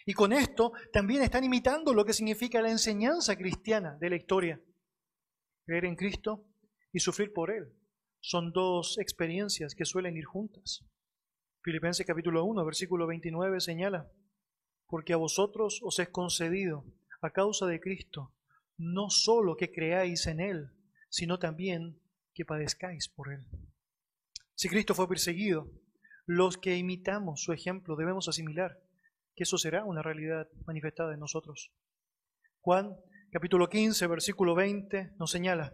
Y 0.07 0.14
con 0.14 0.33
esto 0.33 0.72
también 0.92 1.22
están 1.22 1.44
imitando 1.44 1.94
lo 1.94 2.05
que 2.05 2.12
significa 2.12 2.62
la 2.62 2.70
enseñanza 2.70 3.37
cristiana 3.37 3.96
de 4.00 4.11
la 4.11 4.16
historia. 4.16 4.61
Creer 5.64 5.85
en 5.85 5.96
Cristo 5.96 6.44
y 6.92 7.00
sufrir 7.00 7.33
por 7.33 7.50
Él 7.50 7.72
son 8.20 8.53
dos 8.53 8.98
experiencias 8.98 9.74
que 9.74 9.85
suelen 9.85 10.16
ir 10.16 10.24
juntas. 10.24 10.85
Filipenses 11.62 12.07
capítulo 12.07 12.44
1, 12.44 12.64
versículo 12.64 13.07
29 13.07 13.61
señala, 13.61 14.11
porque 14.87 15.12
a 15.12 15.18
vosotros 15.18 15.81
os 15.83 15.98
es 15.98 16.09
concedido, 16.09 16.85
a 17.22 17.31
causa 17.31 17.66
de 17.66 17.81
Cristo, 17.81 18.33
no 18.79 19.11
solo 19.11 19.57
que 19.57 19.70
creáis 19.70 20.26
en 20.26 20.40
Él, 20.40 20.70
sino 21.11 21.38
también 21.38 22.00
que 22.35 22.44
padezcáis 22.44 23.09
por 23.09 23.33
Él. 23.33 23.46
Si 24.55 24.68
Cristo 24.68 24.94
fue 24.94 25.09
perseguido, 25.09 25.70
los 26.26 26.56
que 26.59 26.76
imitamos 26.76 27.42
su 27.42 27.52
ejemplo 27.52 27.96
debemos 27.96 28.28
asimilar 28.28 28.78
que 29.35 29.44
eso 29.44 29.59
será 29.59 29.85
una 29.85 30.02
realidad 30.02 30.48
manifestada 30.66 31.14
en 31.14 31.20
nosotros. 31.20 31.72
Juan 32.61 32.96
capítulo 33.33 33.68
15, 33.68 34.06
versículo 34.06 34.54
20 34.54 35.12
nos 35.18 35.30
señala, 35.30 35.72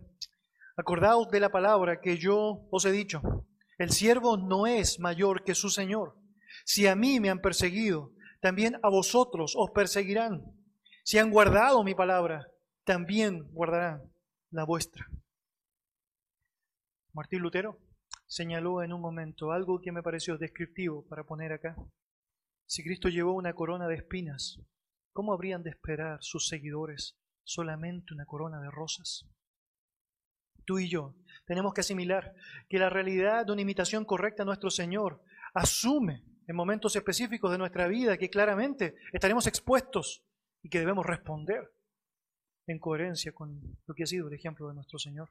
acordaos 0.76 1.28
de 1.30 1.40
la 1.40 1.50
palabra 1.50 2.00
que 2.00 2.18
yo 2.18 2.66
os 2.70 2.85
he 2.85 2.92
dicho, 2.92 3.22
el 3.78 3.90
siervo 3.90 4.37
no 4.37 4.66
es 4.66 5.00
mayor 5.00 5.44
que 5.44 5.54
su 5.54 5.68
Señor. 5.68 6.16
Si 6.64 6.87
a 6.87 6.94
mí 6.94 7.20
me 7.20 7.28
han 7.28 7.40
perseguido, 7.40 8.12
también 8.40 8.78
a 8.82 8.88
vosotros 8.88 9.54
os 9.56 9.70
perseguirán. 9.70 10.42
Si 11.04 11.18
han 11.18 11.30
guardado 11.30 11.85
mi 11.85 11.94
palabra, 11.94 12.46
también 12.85 13.48
guardarán 13.52 14.02
la 14.50 14.64
vuestra. 14.64 15.06
Martín 17.12 17.40
Lutero 17.40 17.78
señaló 18.26 18.82
en 18.82 18.92
un 18.92 19.00
momento 19.00 19.52
algo 19.52 19.80
que 19.80 19.92
me 19.92 20.02
pareció 20.02 20.36
descriptivo 20.38 21.06
para 21.08 21.24
poner 21.24 21.52
acá. 21.52 21.76
Si 22.66 22.82
Cristo 22.82 23.08
llevó 23.08 23.32
una 23.34 23.54
corona 23.54 23.86
de 23.86 23.94
espinas, 23.94 24.60
¿cómo 25.12 25.32
habrían 25.32 25.62
de 25.62 25.70
esperar 25.70 26.18
sus 26.22 26.48
seguidores 26.48 27.16
solamente 27.44 28.12
una 28.12 28.26
corona 28.26 28.60
de 28.60 28.70
rosas? 28.70 29.26
Tú 30.64 30.80
y 30.80 30.88
yo 30.88 31.14
tenemos 31.46 31.72
que 31.72 31.82
asimilar 31.82 32.34
que 32.68 32.78
la 32.78 32.90
realidad 32.90 33.46
de 33.46 33.52
una 33.52 33.62
imitación 33.62 34.04
correcta 34.04 34.42
a 34.42 34.46
nuestro 34.46 34.70
Señor 34.70 35.22
asume 35.54 36.24
en 36.48 36.56
momentos 36.56 36.96
específicos 36.96 37.52
de 37.52 37.58
nuestra 37.58 37.86
vida 37.86 38.18
que 38.18 38.30
claramente 38.30 38.96
estaremos 39.12 39.46
expuestos 39.46 40.24
y 40.62 40.68
que 40.68 40.80
debemos 40.80 41.06
responder 41.06 41.72
en 42.66 42.80
coherencia 42.80 43.32
con 43.32 43.60
lo 43.86 43.94
que 43.94 44.02
ha 44.02 44.06
sido 44.06 44.26
el 44.26 44.34
ejemplo 44.34 44.68
de 44.68 44.74
nuestro 44.74 44.98
Señor. 44.98 45.30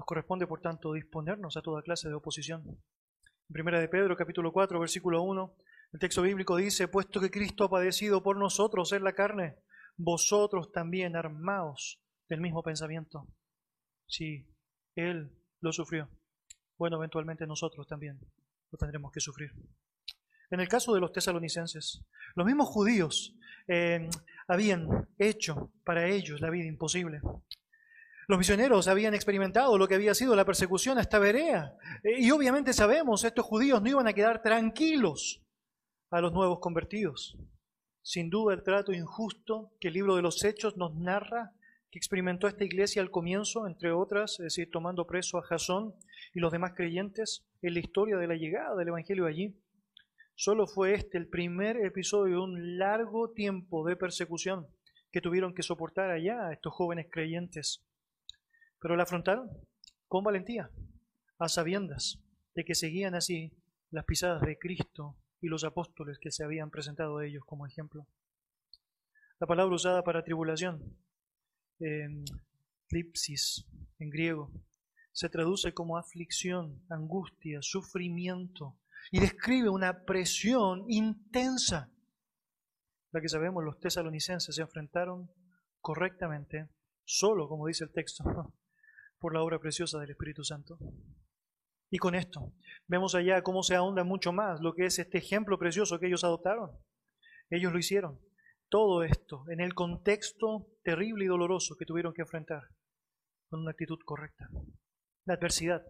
Nos 0.00 0.06
corresponde, 0.06 0.46
por 0.46 0.62
tanto, 0.62 0.94
disponernos 0.94 1.58
a 1.58 1.60
toda 1.60 1.82
clase 1.82 2.08
de 2.08 2.14
oposición. 2.14 2.62
En 2.66 3.52
primera 3.52 3.78
de 3.78 3.86
Pedro, 3.86 4.16
capítulo 4.16 4.50
4, 4.50 4.80
versículo 4.80 5.20
1, 5.20 5.54
el 5.92 6.00
texto 6.00 6.22
bíblico 6.22 6.56
dice, 6.56 6.88
puesto 6.88 7.20
que 7.20 7.30
Cristo 7.30 7.64
ha 7.64 7.68
padecido 7.68 8.22
por 8.22 8.38
nosotros 8.38 8.92
en 8.92 9.04
la 9.04 9.12
carne, 9.12 9.56
vosotros 9.98 10.72
también 10.72 11.16
armaos 11.16 12.00
del 12.30 12.40
mismo 12.40 12.62
pensamiento. 12.62 13.28
Si 14.06 14.48
Él 14.94 15.36
lo 15.60 15.70
sufrió, 15.70 16.08
bueno, 16.78 16.96
eventualmente 16.96 17.46
nosotros 17.46 17.86
también 17.86 18.18
lo 18.70 18.78
tendremos 18.78 19.12
que 19.12 19.20
sufrir. 19.20 19.52
En 20.50 20.60
el 20.60 20.68
caso 20.68 20.94
de 20.94 21.00
los 21.00 21.12
tesalonicenses, 21.12 22.02
los 22.36 22.46
mismos 22.46 22.70
judíos 22.70 23.36
eh, 23.68 24.08
habían 24.48 25.10
hecho 25.18 25.74
para 25.84 26.06
ellos 26.06 26.40
la 26.40 26.48
vida 26.48 26.64
imposible. 26.64 27.20
Los 28.30 28.38
misioneros 28.38 28.86
habían 28.86 29.12
experimentado 29.12 29.76
lo 29.76 29.88
que 29.88 29.96
había 29.96 30.14
sido 30.14 30.36
la 30.36 30.44
persecución 30.44 30.98
hasta 30.98 31.18
Berea. 31.18 31.74
Eh, 32.04 32.20
y 32.20 32.30
obviamente 32.30 32.72
sabemos, 32.72 33.24
estos 33.24 33.44
judíos 33.44 33.82
no 33.82 33.88
iban 33.88 34.06
a 34.06 34.12
quedar 34.12 34.40
tranquilos 34.40 35.42
a 36.10 36.20
los 36.20 36.32
nuevos 36.32 36.60
convertidos. 36.60 37.36
Sin 38.02 38.30
duda 38.30 38.54
el 38.54 38.62
trato 38.62 38.92
injusto 38.92 39.72
que 39.80 39.88
el 39.88 39.94
libro 39.94 40.14
de 40.14 40.22
los 40.22 40.44
Hechos 40.44 40.76
nos 40.76 40.94
narra 40.94 41.50
que 41.90 41.98
experimentó 41.98 42.46
esta 42.46 42.62
iglesia 42.62 43.02
al 43.02 43.10
comienzo, 43.10 43.66
entre 43.66 43.90
otras, 43.90 44.38
es 44.38 44.44
decir, 44.44 44.70
tomando 44.70 45.08
preso 45.08 45.36
a 45.36 45.42
Jasón 45.42 45.96
y 46.32 46.38
los 46.38 46.52
demás 46.52 46.74
creyentes 46.76 47.44
en 47.62 47.74
la 47.74 47.80
historia 47.80 48.16
de 48.16 48.28
la 48.28 48.36
llegada 48.36 48.76
del 48.76 48.86
Evangelio 48.86 49.26
allí. 49.26 49.56
Solo 50.36 50.68
fue 50.68 50.94
este 50.94 51.18
el 51.18 51.26
primer 51.26 51.78
episodio 51.78 52.36
de 52.36 52.42
un 52.42 52.78
largo 52.78 53.32
tiempo 53.32 53.84
de 53.84 53.96
persecución 53.96 54.68
que 55.10 55.20
tuvieron 55.20 55.52
que 55.52 55.64
soportar 55.64 56.12
allá 56.12 56.52
estos 56.52 56.72
jóvenes 56.72 57.08
creyentes. 57.10 57.84
Pero 58.80 58.96
la 58.96 59.04
afrontaron 59.04 59.50
con 60.08 60.24
valentía, 60.24 60.70
a 61.38 61.48
sabiendas 61.48 62.18
de 62.54 62.64
que 62.64 62.74
seguían 62.74 63.14
así 63.14 63.52
las 63.90 64.04
pisadas 64.04 64.42
de 64.42 64.58
Cristo 64.58 65.16
y 65.40 65.48
los 65.48 65.64
apóstoles 65.64 66.18
que 66.18 66.30
se 66.30 66.44
habían 66.44 66.70
presentado 66.70 67.18
a 67.18 67.26
ellos 67.26 67.44
como 67.44 67.66
ejemplo. 67.66 68.06
La 69.38 69.46
palabra 69.46 69.74
usada 69.74 70.04
para 70.04 70.22
tribulación, 70.22 70.98
eh, 71.80 72.08
en 72.92 74.10
griego, 74.10 74.50
se 75.12 75.28
traduce 75.28 75.72
como 75.72 75.96
aflicción, 75.96 76.82
angustia, 76.88 77.60
sufrimiento 77.62 78.78
y 79.10 79.20
describe 79.20 79.68
una 79.68 80.04
presión 80.04 80.84
intensa, 80.88 81.90
la 83.12 83.20
que 83.20 83.28
sabemos 83.28 83.64
los 83.64 83.78
tesalonicenses 83.80 84.54
se 84.54 84.62
enfrentaron 84.62 85.30
correctamente, 85.80 86.68
solo, 87.04 87.48
como 87.48 87.66
dice 87.66 87.84
el 87.84 87.92
texto, 87.92 88.52
por 89.20 89.34
la 89.34 89.42
obra 89.42 89.58
preciosa 89.60 90.00
del 90.00 90.10
Espíritu 90.10 90.42
Santo. 90.42 90.78
Y 91.90 91.98
con 91.98 92.14
esto 92.14 92.52
vemos 92.86 93.14
allá 93.14 93.42
cómo 93.42 93.62
se 93.62 93.74
ahonda 93.74 94.02
mucho 94.02 94.32
más 94.32 94.60
lo 94.60 94.74
que 94.74 94.86
es 94.86 94.98
este 94.98 95.18
ejemplo 95.18 95.58
precioso 95.58 95.98
que 95.98 96.06
ellos 96.06 96.24
adoptaron. 96.24 96.70
Ellos 97.50 97.72
lo 97.72 97.78
hicieron. 97.78 98.18
Todo 98.68 99.02
esto 99.02 99.44
en 99.50 99.60
el 99.60 99.74
contexto 99.74 100.68
terrible 100.82 101.24
y 101.24 101.28
doloroso 101.28 101.76
que 101.76 101.84
tuvieron 101.84 102.14
que 102.14 102.22
enfrentar 102.22 102.62
con 103.48 103.60
una 103.60 103.72
actitud 103.72 103.98
correcta. 104.04 104.48
La 105.26 105.34
adversidad 105.34 105.84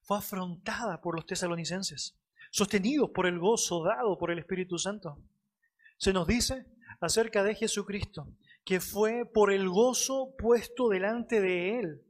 fue 0.00 0.18
afrontada 0.18 1.00
por 1.00 1.14
los 1.14 1.26
tesalonicenses, 1.26 2.18
sostenidos 2.50 3.10
por 3.10 3.26
el 3.26 3.38
gozo 3.38 3.84
dado 3.84 4.18
por 4.18 4.30
el 4.30 4.38
Espíritu 4.38 4.78
Santo. 4.78 5.22
Se 5.98 6.12
nos 6.12 6.26
dice 6.26 6.66
acerca 7.00 7.44
de 7.44 7.54
Jesucristo 7.54 8.28
que 8.64 8.80
fue 8.80 9.26
por 9.26 9.52
el 9.52 9.68
gozo 9.68 10.34
puesto 10.38 10.88
delante 10.88 11.40
de 11.40 11.78
él 11.78 12.02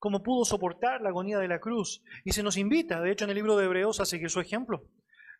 cómo 0.00 0.22
pudo 0.22 0.44
soportar 0.44 1.00
la 1.02 1.10
agonía 1.10 1.38
de 1.38 1.46
la 1.46 1.60
cruz. 1.60 2.02
Y 2.24 2.32
se 2.32 2.42
nos 2.42 2.56
invita, 2.56 3.00
de 3.00 3.12
hecho, 3.12 3.24
en 3.24 3.30
el 3.30 3.36
libro 3.36 3.56
de 3.56 3.66
Hebreos 3.66 4.00
a 4.00 4.06
seguir 4.06 4.30
su 4.30 4.40
ejemplo. 4.40 4.82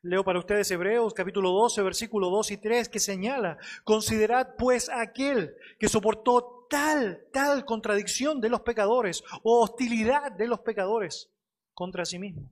Leo 0.03 0.25
para 0.25 0.39
ustedes 0.39 0.71
Hebreos 0.71 1.13
capítulo 1.13 1.51
12, 1.51 1.83
versículo 1.83 2.31
2 2.31 2.53
y 2.53 2.57
3, 2.59 2.89
que 2.89 3.01
señala, 3.01 3.59
considerad 3.85 4.55
pues 4.57 4.89
aquel 4.89 5.55
que 5.79 5.89
soportó 5.89 6.67
tal, 6.71 7.27
tal 7.33 7.65
contradicción 7.65 8.41
de 8.41 8.49
los 8.49 8.61
pecadores 8.61 9.25
o 9.43 9.63
hostilidad 9.63 10.33
de 10.33 10.47
los 10.47 10.61
pecadores 10.61 11.31
contra 11.75 12.05
sí 12.05 12.19
mismo, 12.19 12.51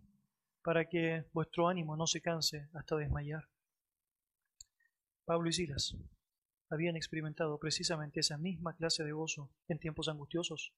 para 0.63 0.87
que 0.87 1.25
vuestro 1.33 1.69
ánimo 1.69 1.97
no 1.97 2.07
se 2.07 2.21
canse 2.21 2.69
hasta 2.75 2.97
desmayar. 2.97 3.49
Pablo 5.25 5.49
y 5.49 5.53
Silas 5.53 5.97
habían 6.71 6.97
experimentado 6.97 7.59
precisamente 7.59 8.21
esa 8.21 8.37
misma 8.37 8.75
clase 8.75 9.05
de 9.05 9.13
gozo 9.13 9.51
en 9.69 9.79
tiempos 9.79 10.09
angustiosos. 10.09 10.75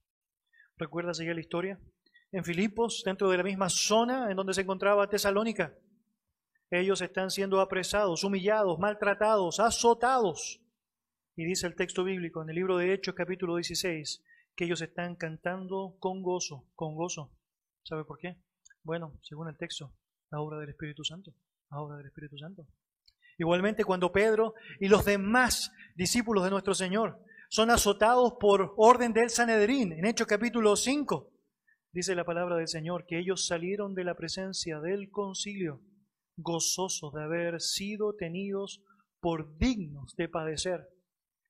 ¿Recuerdas 0.81 1.19
ya 1.19 1.35
la 1.35 1.40
historia? 1.40 1.79
En 2.33 2.43
Filipos, 2.43 3.03
dentro 3.05 3.29
de 3.29 3.37
la 3.37 3.43
misma 3.43 3.69
zona 3.69 4.31
en 4.31 4.37
donde 4.37 4.55
se 4.55 4.62
encontraba 4.62 5.11
Tesalónica. 5.11 5.75
Ellos 6.71 7.03
están 7.03 7.31
siendo 7.31 7.61
apresados, 7.61 8.25
humillados, 8.25 8.79
maltratados, 8.79 9.61
azotados. 9.61 10.62
Y 11.37 11.45
dice 11.45 11.66
el 11.66 11.75
texto 11.75 12.03
bíblico 12.03 12.43
en 12.43 12.49
el 12.49 12.57
libro 12.57 12.79
de 12.79 12.95
Hechos 12.95 13.14
capítulo 13.14 13.57
16 13.57 14.25
que 14.57 14.64
ellos 14.64 14.81
están 14.81 15.16
cantando 15.16 15.97
con 15.99 16.23
gozo, 16.23 16.64
con 16.75 16.95
gozo. 16.95 17.31
¿Sabe 17.83 18.07
por 18.07 18.19
qué? 18.19 18.38
Bueno, 18.83 19.21
según 19.23 19.49
el 19.49 19.59
texto, 19.59 19.93
la 20.31 20.40
obra 20.40 20.59
del 20.61 20.71
Espíritu 20.71 21.05
Santo, 21.05 21.35
la 21.71 21.79
obra 21.79 21.99
del 21.99 22.07
Espíritu 22.07 22.38
Santo. 22.38 22.66
Igualmente 23.37 23.85
cuando 23.85 24.12
Pedro 24.12 24.55
y 24.81 24.88
los 24.88 25.05
demás 25.05 25.73
discípulos 25.95 26.43
de 26.45 26.51
nuestro 26.51 26.73
Señor 26.73 27.23
son 27.50 27.68
azotados 27.70 28.34
por 28.38 28.74
orden 28.76 29.12
del 29.12 29.28
Sanedrín, 29.28 29.92
en 29.92 30.06
Hechos 30.06 30.28
capítulo 30.28 30.76
5, 30.76 31.32
dice 31.90 32.14
la 32.14 32.24
palabra 32.24 32.54
del 32.54 32.68
Señor 32.68 33.06
que 33.06 33.18
ellos 33.18 33.44
salieron 33.44 33.92
de 33.92 34.04
la 34.04 34.14
presencia 34.14 34.78
del 34.78 35.10
concilio 35.10 35.82
gozosos 36.36 37.12
de 37.12 37.24
haber 37.24 37.60
sido 37.60 38.14
tenidos 38.14 38.84
por 39.18 39.58
dignos 39.58 40.14
de 40.14 40.28
padecer 40.28 40.88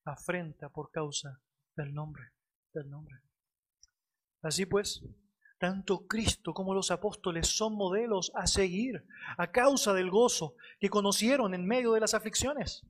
afrenta 0.03 0.69
por 0.69 0.89
causa 0.89 1.39
del 1.75 1.93
nombre, 1.93 2.31
del 2.73 2.89
nombre. 2.89 3.17
Así 4.41 4.65
pues, 4.65 5.05
tanto 5.59 6.07
Cristo 6.07 6.55
como 6.55 6.73
los 6.73 6.89
apóstoles 6.89 7.47
son 7.47 7.75
modelos 7.75 8.31
a 8.33 8.47
seguir 8.47 9.05
a 9.37 9.51
causa 9.51 9.93
del 9.93 10.09
gozo 10.09 10.55
que 10.79 10.89
conocieron 10.89 11.53
en 11.53 11.63
medio 11.63 11.93
de 11.93 11.99
las 11.99 12.15
aflicciones. 12.15 12.81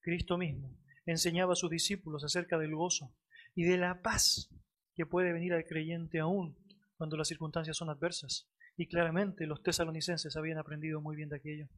Cristo 0.00 0.36
mismo 0.36 0.76
enseñaba 1.06 1.54
a 1.54 1.56
sus 1.56 1.70
discípulos 1.70 2.24
acerca 2.24 2.58
del 2.58 2.74
gozo 2.74 3.14
y 3.54 3.64
de 3.64 3.78
la 3.78 4.02
paz 4.02 4.50
que 4.94 5.06
puede 5.06 5.32
venir 5.32 5.52
al 5.54 5.64
creyente 5.64 6.18
aún 6.20 6.56
cuando 6.96 7.16
las 7.16 7.28
circunstancias 7.28 7.76
son 7.76 7.90
adversas. 7.90 8.48
Y 8.76 8.88
claramente 8.88 9.46
los 9.46 9.62
tesalonicenses 9.62 10.36
habían 10.36 10.58
aprendido 10.58 11.00
muy 11.00 11.16
bien 11.16 11.30
de 11.30 11.36
aquello. 11.36 11.68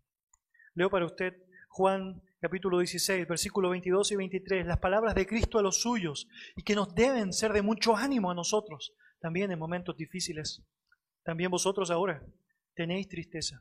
Leo 0.75 0.91
para 0.91 1.07
usted 1.07 1.35
Juan 1.69 2.23
capítulo 2.41 2.79
16, 2.79 3.29
versículos 3.29 3.71
22 3.71 4.13
y 4.13 4.17
23, 4.17 4.67
las 4.67 4.79
palabras 4.79 5.15
de 5.15 5.27
Cristo 5.27 5.59
a 5.59 5.63
los 5.63 5.81
suyos 5.81 6.29
y 6.57 6.63
que 6.63 6.75
nos 6.75 6.95
deben 6.95 7.33
ser 7.33 7.53
de 7.53 7.63
mucho 7.63 7.97
ánimo 7.97 8.31
a 8.31 8.35
nosotros 8.35 8.95
también 9.21 9.51
en 9.51 9.59
momentos 9.59 9.97
difíciles. 9.97 10.63
También 11.23 11.51
vosotros 11.51 11.91
ahora 11.91 12.25
tenéis 12.75 13.09
tristeza, 13.09 13.61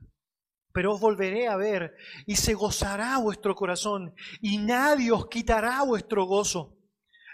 pero 0.77 0.93
os 0.93 1.01
volveré 1.01 1.47
a 1.47 1.55
ver 1.57 1.95
y 2.27 2.35
se 2.35 2.53
gozará 2.53 3.17
vuestro 3.17 3.55
corazón 3.55 4.13
y 4.41 4.59
nadie 4.59 5.11
os 5.11 5.25
quitará 5.27 5.81
vuestro 5.81 6.25
gozo. 6.25 6.77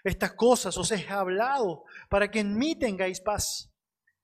Estas 0.06 0.32
cosas 0.32 0.78
os 0.78 0.90
he 0.94 1.06
hablado 1.10 1.84
para 2.10 2.32
que 2.32 2.40
en 2.40 2.58
mí 2.58 2.80
tengáis 2.80 3.20
paz. 3.20 3.70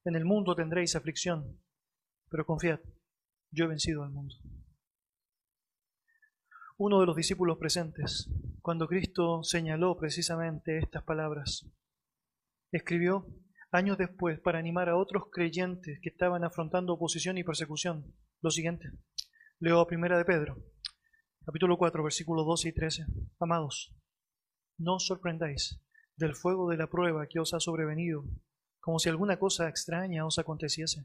En 0.05 0.15
el 0.15 0.23
mundo 0.23 0.55
tendréis 0.55 0.95
aflicción, 0.95 1.59
pero 2.29 2.45
confiad, 2.45 2.79
yo 3.51 3.65
he 3.65 3.67
vencido 3.67 4.03
al 4.03 4.11
mundo. 4.11 4.35
Uno 6.77 7.01
de 7.01 7.05
los 7.05 7.17
discípulos 7.17 7.57
presentes, 7.57 8.31
cuando 8.61 8.87
Cristo 8.87 9.43
señaló 9.43 9.97
precisamente 9.97 10.77
estas 10.77 11.03
palabras, 11.03 11.69
escribió 12.71 13.27
años 13.69 13.97
después 13.97 14.39
para 14.39 14.59
animar 14.59 14.87
a 14.87 14.95
otros 14.95 15.23
creyentes 15.29 15.99
que 16.01 16.07
estaban 16.07 16.45
afrontando 16.45 16.93
oposición 16.93 17.37
y 17.37 17.43
persecución. 17.43 18.15
Lo 18.41 18.51
siguiente, 18.51 18.89
leo 19.59 19.81
a 19.81 19.87
primera 19.87 20.17
de 20.17 20.23
Pedro, 20.23 20.55
capítulo 21.45 21.77
4, 21.77 22.01
versículos 22.01 22.45
12 22.45 22.69
y 22.69 22.71
13. 22.71 23.05
Amados, 23.37 23.93
no 24.77 24.95
os 24.95 25.07
sorprendáis 25.07 25.81
del 26.15 26.35
fuego 26.35 26.69
de 26.69 26.77
la 26.77 26.87
prueba 26.87 27.27
que 27.27 27.41
os 27.41 27.53
ha 27.53 27.59
sobrevenido, 27.59 28.23
como 28.79 28.97
si 28.97 29.09
alguna 29.09 29.39
cosa 29.39 29.67
extraña 29.67 30.25
os 30.25 30.39
aconteciese, 30.39 31.03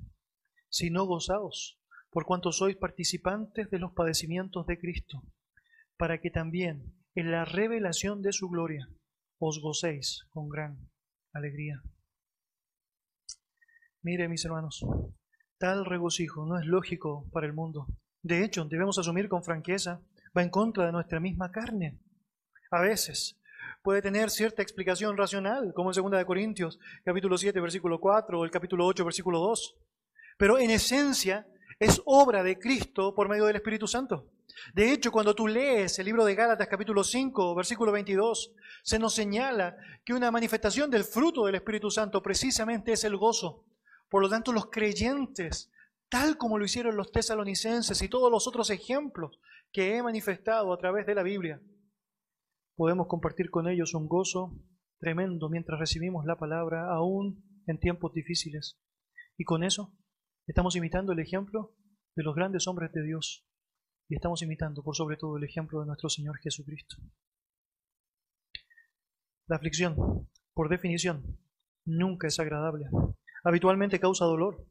sino 0.69 1.07
gozaos, 1.07 1.83
por 2.09 2.25
cuanto 2.25 2.53
sois 2.53 2.77
participantes 2.77 3.69
de 3.69 3.81
los 3.81 3.91
padecimientos 3.99 4.65
de 4.69 4.79
Cristo, 4.79 5.27
para 5.97 6.21
que 6.21 6.31
también 6.31 6.95
en 7.17 7.33
la 7.33 7.45
revelación 7.45 8.23
de 8.23 8.33
su 8.33 8.49
gloria 8.49 8.89
os 9.41 9.59
gocéis 9.59 10.23
con 10.31 10.49
gran 10.49 10.89
alegría. 11.33 11.83
Mire, 14.03 14.29
mis 14.29 14.45
hermanos, 14.45 14.87
tal 15.59 15.85
regocijo 15.85 16.47
no 16.47 16.59
es 16.59 16.67
lógico 16.67 17.27
para 17.33 17.47
el 17.47 17.53
mundo. 17.53 17.87
De 18.23 18.45
hecho, 18.45 18.65
debemos 18.65 18.99
asumir 18.99 19.29
con 19.29 19.45
franqueza, 19.45 20.01
va 20.37 20.43
en 20.43 20.51
contra 20.51 20.87
de 20.87 20.93
nuestra 20.93 21.21
misma 21.21 21.51
carne. 21.51 21.99
A 22.71 22.81
veces 22.81 23.39
puede 23.83 24.03
tener 24.03 24.31
cierta 24.31 24.63
explicación 24.63 25.17
racional, 25.17 25.73
como 25.75 25.93
en 25.93 26.11
2 26.11 26.25
Corintios, 26.25 26.81
capítulo 27.05 27.37
7, 27.37 27.61
versículo 27.61 28.01
4, 28.01 28.41
o 28.41 28.45
el 28.45 28.51
capítulo 28.51 28.87
8, 28.87 29.05
versículo 29.05 29.39
2. 29.41 29.77
Pero 30.39 30.59
en 30.59 30.71
esencia 30.71 31.47
es 31.79 32.01
obra 32.05 32.43
de 32.43 32.59
Cristo 32.59 33.15
por 33.15 33.29
medio 33.29 33.45
del 33.45 33.57
Espíritu 33.57 33.87
Santo. 33.87 34.31
De 34.73 34.93
hecho, 34.93 35.13
cuando 35.13 35.35
tú 35.35 35.47
lees 35.47 35.99
el 35.99 36.07
libro 36.07 36.25
de 36.25 36.35
Gálatas 36.35 36.69
capítulo 36.69 37.05
5, 37.05 37.55
versículo 37.55 37.93
22, 37.93 38.53
se 38.83 38.99
nos 38.99 39.15
señala 39.15 39.77
que 40.05 40.15
una 40.15 40.31
manifestación 40.31 40.91
del 40.91 41.05
fruto 41.05 41.45
del 41.47 41.57
Espíritu 41.57 41.91
Santo 41.91 42.23
precisamente 42.23 42.93
es 42.93 43.05
el 43.05 43.17
gozo. 43.17 43.65
Por 44.15 44.23
lo 44.23 44.29
tanto, 44.29 44.53
los 44.53 44.71
creyentes, 44.71 45.73
tal 46.09 46.39
como 46.39 46.57
lo 46.57 46.65
hicieron 46.65 46.97
los 46.97 47.11
tesalonicenses 47.11 48.01
y 48.01 48.09
todos 48.09 48.31
los 48.31 48.47
otros 48.47 48.71
ejemplos 48.71 49.41
que 49.73 49.97
he 49.97 50.05
manifestado 50.05 50.73
a 50.73 50.79
través 50.79 51.05
de 51.05 51.17
la 51.17 51.25
Biblia, 51.25 51.61
podemos 52.77 53.09
compartir 53.09 53.51
con 53.51 53.67
ellos 53.67 53.93
un 53.93 54.07
gozo 54.07 54.53
tremendo 55.01 55.49
mientras 55.51 55.81
recibimos 55.81 56.27
la 56.27 56.39
palabra, 56.39 56.95
aún 56.95 57.43
en 57.67 57.81
tiempos 57.81 58.13
difíciles. 58.13 58.81
Y 59.37 59.43
con 59.43 59.65
eso 59.65 59.93
estamos 60.47 60.77
imitando 60.77 61.11
el 61.11 61.19
ejemplo 61.19 61.75
de 62.15 62.23
los 62.23 62.37
grandes 62.37 62.69
hombres 62.69 62.93
de 62.93 63.03
Dios 63.03 63.45
y 64.09 64.15
estamos 64.15 64.43
imitando 64.43 64.85
por 64.85 64.95
sobre 64.95 65.17
todo 65.17 65.39
el 65.39 65.43
ejemplo 65.43 65.81
de 65.81 65.87
nuestro 65.87 66.09
Señor 66.09 66.39
Jesucristo. 66.39 66.99
La 69.49 69.57
aflicción, 69.57 69.97
por 70.53 70.69
definición, 70.69 71.37
nunca 71.85 72.29
es 72.29 72.39
agradable 72.39 72.87
habitualmente 73.45 74.01
causa 74.01 74.25
dolor, 74.25 74.67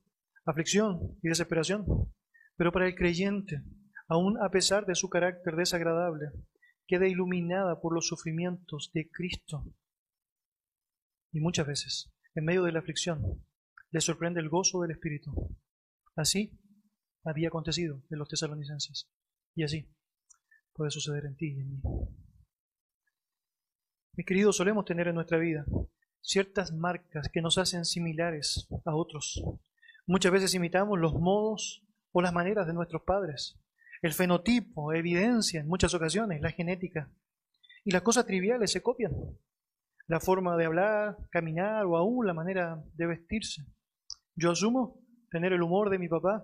aflicción 0.46 1.18
y 1.22 1.30
desesperación. 1.30 1.86
Pero 2.58 2.72
para 2.72 2.88
el 2.88 2.96
creyente, 2.96 3.64
aun 4.08 4.38
a 4.42 4.50
pesar 4.50 4.86
de 4.86 4.96
su 4.96 5.10
carácter 5.10 5.56
desagradable, 5.56 6.32
queda 6.88 7.08
iluminada 7.08 7.80
por 7.80 7.94
los 7.94 8.08
sufrimientos 8.08 8.92
de 8.94 9.10
Cristo. 9.10 9.66
Y 11.32 11.40
muchas 11.40 11.66
veces, 11.66 12.14
en 12.36 12.46
medio 12.46 12.64
de 12.64 12.72
la 12.72 12.80
aflicción, 12.80 13.44
le 13.92 14.02
sorprende 14.02 14.40
el 14.40 14.50
gozo 14.50 14.82
del 14.82 14.92
Espíritu. 14.92 15.56
Así 16.16 16.60
había 17.24 17.48
acontecido 17.48 18.04
en 18.10 18.20
los 18.20 18.28
tesalonicenses. 18.28 19.10
Y 19.56 19.64
así 19.64 19.90
puede 20.74 20.92
suceder 20.92 21.26
en 21.26 21.36
ti 21.36 21.54
y 21.54 21.60
en 21.60 21.70
mí. 21.70 21.82
Mis 24.16 24.26
queridos, 24.26 24.58
solemos 24.58 24.86
tener 24.86 25.08
en 25.08 25.16
nuestra 25.16 25.38
vida 25.38 25.66
ciertas 26.24 26.72
marcas 26.72 27.30
que 27.32 27.42
nos 27.42 27.58
hacen 27.58 27.86
similares 27.86 28.68
a 28.86 28.96
otros. 28.96 29.44
Muchas 30.08 30.32
veces 30.32 30.56
imitamos 30.56 30.98
los 30.98 31.14
modos 31.14 31.86
o 32.12 32.22
las 32.22 32.34
maneras 32.34 32.66
de 32.66 32.74
nuestros 32.74 33.04
padres. 33.04 33.60
El 34.02 34.14
fenotipo 34.14 34.94
evidencia 34.94 35.60
en 35.62 35.68
muchas 35.68 35.94
ocasiones 35.94 36.42
la 36.42 36.52
genética. 36.52 37.12
Y 37.86 37.92
las 37.92 38.02
cosas 38.02 38.26
triviales 38.26 38.72
se 38.72 38.82
copian. 38.82 39.12
La 40.08 40.20
forma 40.20 40.58
de 40.58 40.66
hablar, 40.66 41.18
caminar 41.30 41.86
o 41.86 41.98
aún 41.98 42.26
la 42.26 42.34
manera 42.34 42.82
de 42.94 43.06
vestirse. 43.06 43.66
Yo 44.36 44.52
asumo 44.52 45.02
tener 45.30 45.54
el 45.54 45.62
humor 45.62 45.90
de 45.90 46.00
mi 46.00 46.08
papá 46.08 46.44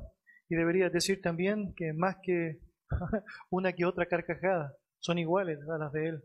y 0.49 0.55
debería 0.55 0.89
decir 0.89 1.21
también 1.21 1.73
que 1.75 1.93
más 1.93 2.17
que 2.21 2.59
una 3.49 3.73
que 3.73 3.85
otra 3.85 4.07
carcajada 4.07 4.73
son 4.99 5.19
iguales 5.19 5.59
a 5.69 5.77
las 5.77 5.91
de 5.93 6.09
él. 6.09 6.23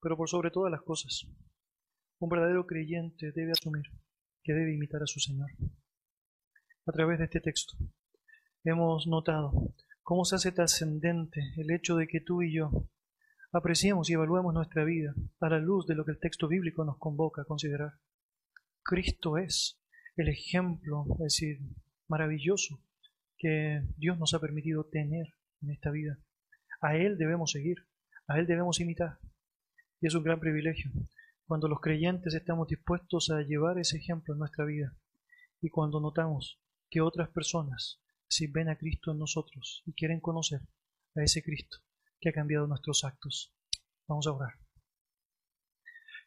Pero 0.00 0.16
por 0.16 0.28
sobre 0.28 0.50
todas 0.50 0.70
las 0.70 0.82
cosas, 0.82 1.26
un 2.18 2.28
verdadero 2.28 2.66
creyente 2.66 3.32
debe 3.32 3.52
asumir 3.52 3.84
que 4.42 4.52
debe 4.52 4.74
imitar 4.74 5.02
a 5.02 5.06
su 5.06 5.20
Señor. 5.20 5.50
A 6.86 6.92
través 6.92 7.18
de 7.18 7.24
este 7.24 7.40
texto 7.40 7.76
hemos 8.62 9.06
notado 9.06 9.74
cómo 10.02 10.24
se 10.24 10.36
hace 10.36 10.52
trascendente 10.52 11.40
el 11.56 11.70
hecho 11.70 11.96
de 11.96 12.06
que 12.06 12.20
tú 12.20 12.42
y 12.42 12.54
yo 12.54 12.88
apreciemos 13.52 14.10
y 14.10 14.14
evaluemos 14.14 14.52
nuestra 14.52 14.84
vida 14.84 15.14
a 15.40 15.48
la 15.48 15.58
luz 15.58 15.86
de 15.86 15.94
lo 15.94 16.04
que 16.04 16.12
el 16.12 16.18
texto 16.18 16.48
bíblico 16.48 16.84
nos 16.84 16.98
convoca 16.98 17.42
a 17.42 17.46
considerar. 17.46 17.94
Cristo 18.82 19.38
es 19.38 19.80
el 20.16 20.28
ejemplo, 20.28 21.06
es 21.12 21.38
decir, 21.38 21.60
maravilloso 22.08 22.82
que 23.38 23.82
Dios 23.96 24.18
nos 24.18 24.34
ha 24.34 24.40
permitido 24.40 24.84
tener 24.84 25.26
en 25.62 25.70
esta 25.70 25.90
vida. 25.90 26.18
A 26.80 26.96
Él 26.96 27.16
debemos 27.16 27.52
seguir, 27.52 27.86
a 28.26 28.38
Él 28.38 28.46
debemos 28.46 28.80
imitar. 28.80 29.18
Y 30.00 30.06
es 30.06 30.14
un 30.14 30.22
gran 30.22 30.38
privilegio 30.38 30.90
cuando 31.46 31.68
los 31.68 31.80
creyentes 31.80 32.34
estamos 32.34 32.68
dispuestos 32.68 33.30
a 33.30 33.42
llevar 33.42 33.78
ese 33.78 33.98
ejemplo 33.98 34.34
en 34.34 34.38
nuestra 34.38 34.64
vida 34.64 34.96
y 35.60 35.68
cuando 35.68 36.00
notamos 36.00 36.60
que 36.90 37.00
otras 37.00 37.28
personas 37.30 38.00
si 38.26 38.46
ven 38.46 38.68
a 38.68 38.78
Cristo 38.78 39.12
en 39.12 39.18
nosotros 39.18 39.82
y 39.86 39.92
quieren 39.92 40.20
conocer 40.20 40.60
a 41.14 41.22
ese 41.22 41.42
Cristo 41.42 41.78
que 42.20 42.30
ha 42.30 42.32
cambiado 42.32 42.66
nuestros 42.66 43.04
actos. 43.04 43.54
Vamos 44.08 44.26
a 44.26 44.32
orar. 44.32 44.54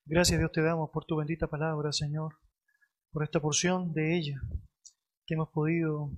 Gracias 0.06 0.39
Dios 0.39 0.51
te 0.51 0.62
damos 0.62 0.91
por 0.91 1.06
tu 1.06 1.17
bendita 1.17 1.47
palabra, 1.47 1.91
Señor, 1.91 2.36
por 3.12 3.23
esta 3.23 3.41
porción 3.41 3.93
de 3.93 4.17
ella 4.17 4.39
que 5.25 5.34
hemos 5.34 5.49
podido 5.49 6.12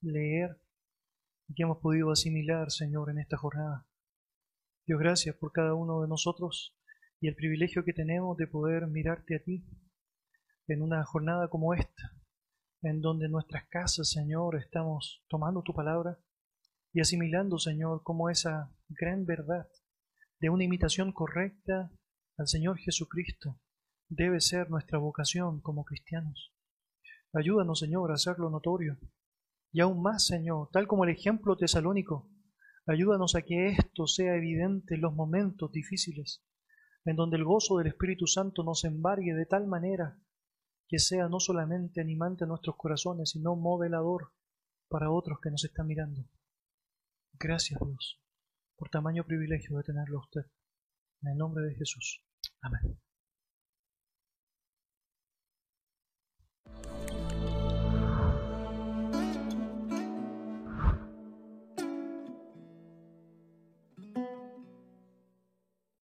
leer 0.00 0.60
y 1.48 1.54
que 1.54 1.62
hemos 1.64 1.78
podido 1.78 2.12
asimilar, 2.12 2.70
Señor, 2.70 3.10
en 3.10 3.18
esta 3.18 3.36
jornada. 3.36 3.86
Dios, 4.86 5.00
gracias 5.00 5.34
por 5.36 5.52
cada 5.52 5.74
uno 5.74 6.02
de 6.02 6.08
nosotros 6.08 6.76
y 7.20 7.28
el 7.28 7.34
privilegio 7.34 7.84
que 7.84 7.92
tenemos 7.92 8.36
de 8.36 8.46
poder 8.46 8.86
mirarte 8.86 9.36
a 9.36 9.42
ti 9.42 9.64
en 10.68 10.82
una 10.82 11.04
jornada 11.04 11.48
como 11.48 11.74
esta, 11.74 12.12
en 12.82 13.00
donde 13.00 13.28
nuestras 13.28 13.66
casas, 13.68 14.10
Señor, 14.10 14.56
estamos 14.56 15.24
tomando 15.28 15.62
tu 15.62 15.74
palabra 15.74 16.18
y 16.92 17.00
asimilando, 17.00 17.58
Señor, 17.58 18.02
como 18.02 18.30
esa 18.30 18.74
gran 18.88 19.26
verdad 19.26 19.68
de 20.40 20.50
una 20.50 20.64
imitación 20.64 21.12
correcta 21.12 21.90
al 22.36 22.48
Señor 22.48 22.78
Jesucristo 22.78 23.60
debe 24.08 24.40
ser 24.40 24.70
nuestra 24.70 24.98
vocación 24.98 25.60
como 25.60 25.84
cristianos. 25.84 26.52
Ayúdanos, 27.32 27.80
Señor, 27.80 28.10
a 28.10 28.14
hacerlo 28.14 28.50
notorio. 28.50 28.98
Y 29.72 29.80
aún 29.80 30.02
más, 30.02 30.26
Señor, 30.26 30.68
tal 30.72 30.86
como 30.86 31.04
el 31.04 31.10
ejemplo 31.10 31.56
tesalónico, 31.56 32.30
ayúdanos 32.86 33.34
a 33.34 33.42
que 33.42 33.68
esto 33.68 34.06
sea 34.06 34.36
evidente 34.36 34.94
en 34.94 35.00
los 35.00 35.14
momentos 35.14 35.72
difíciles, 35.72 36.44
en 37.04 37.16
donde 37.16 37.36
el 37.36 37.44
gozo 37.44 37.78
del 37.78 37.88
Espíritu 37.88 38.26
Santo 38.26 38.62
nos 38.62 38.84
embargue 38.84 39.34
de 39.34 39.46
tal 39.46 39.66
manera 39.66 40.18
que 40.88 40.98
sea 40.98 41.28
no 41.28 41.40
solamente 41.40 42.00
animante 42.00 42.44
a 42.44 42.46
nuestros 42.46 42.76
corazones, 42.76 43.30
sino 43.30 43.56
modelador 43.56 44.32
para 44.88 45.10
otros 45.10 45.38
que 45.42 45.50
nos 45.50 45.64
están 45.64 45.86
mirando. 45.86 46.24
Gracias 47.38 47.80
Dios 47.80 48.20
por 48.76 48.90
tamaño 48.90 49.24
privilegio 49.24 49.76
de 49.76 49.84
tenerlo 49.84 50.18
a 50.18 50.22
usted. 50.22 50.46
En 51.22 51.32
el 51.32 51.38
nombre 51.38 51.64
de 51.64 51.74
Jesús. 51.74 52.22
Amén. 52.60 52.98